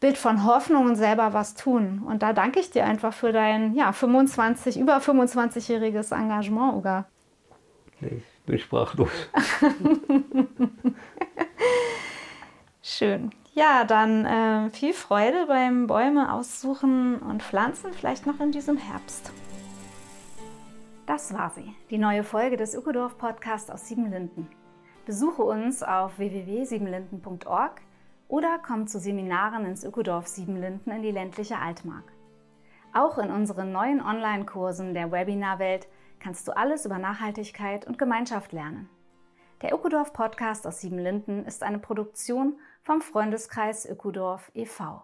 Bild 0.00 0.18
von 0.18 0.44
Hoffnung 0.44 0.86
und 0.86 0.96
selber 0.96 1.32
was 1.32 1.54
tun. 1.54 2.02
Und 2.06 2.22
da 2.22 2.32
danke 2.32 2.60
ich 2.60 2.70
dir 2.70 2.84
einfach 2.84 3.14
für 3.14 3.32
dein 3.32 3.74
ja, 3.74 3.92
25, 3.92 4.78
über 4.78 4.98
25-jähriges 4.98 6.14
Engagement, 6.14 6.74
Uga. 6.74 7.06
Ich 8.00 8.35
bin 8.46 8.58
sprachlos. 8.58 9.10
Schön. 12.82 13.30
Ja, 13.52 13.84
dann 13.84 14.24
äh, 14.24 14.70
viel 14.70 14.92
Freude 14.92 15.46
beim 15.46 15.86
Bäume 15.86 16.32
aussuchen 16.32 17.18
und 17.18 17.42
pflanzen, 17.42 17.92
vielleicht 17.92 18.26
noch 18.26 18.38
in 18.40 18.52
diesem 18.52 18.76
Herbst. 18.76 19.32
Das 21.06 21.34
war 21.34 21.50
sie, 21.50 21.74
die 21.90 21.98
neue 21.98 22.24
Folge 22.24 22.56
des 22.56 22.74
Ökodorf 22.74 23.16
Podcasts 23.18 23.70
aus 23.70 23.88
Siebenlinden. 23.88 24.48
Besuche 25.06 25.42
uns 25.42 25.82
auf 25.82 26.18
www.siebenlinden.org 26.18 27.80
oder 28.28 28.58
komm 28.64 28.86
zu 28.88 28.98
Seminaren 28.98 29.64
ins 29.64 29.84
Ökodorf 29.84 30.26
Siebenlinden 30.26 30.92
in 30.92 31.02
die 31.02 31.12
ländliche 31.12 31.58
Altmark. 31.58 32.12
Auch 32.92 33.18
in 33.18 33.30
unseren 33.30 33.72
neuen 33.72 34.00
Online-Kursen 34.00 34.94
der 34.94 35.12
Webinarwelt 35.12 35.86
kannst 36.20 36.46
du 36.48 36.56
alles 36.56 36.86
über 36.86 36.98
Nachhaltigkeit 36.98 37.86
und 37.86 37.98
Gemeinschaft 37.98 38.52
lernen. 38.52 38.88
Der 39.62 39.72
Ökodorf 39.72 40.12
Podcast 40.12 40.66
aus 40.66 40.80
Siebenlinden 40.80 41.44
ist 41.46 41.62
eine 41.62 41.78
Produktion 41.78 42.58
vom 42.82 43.00
Freundeskreis 43.00 43.86
Ökodorf 43.86 44.50
e.V. 44.54 45.02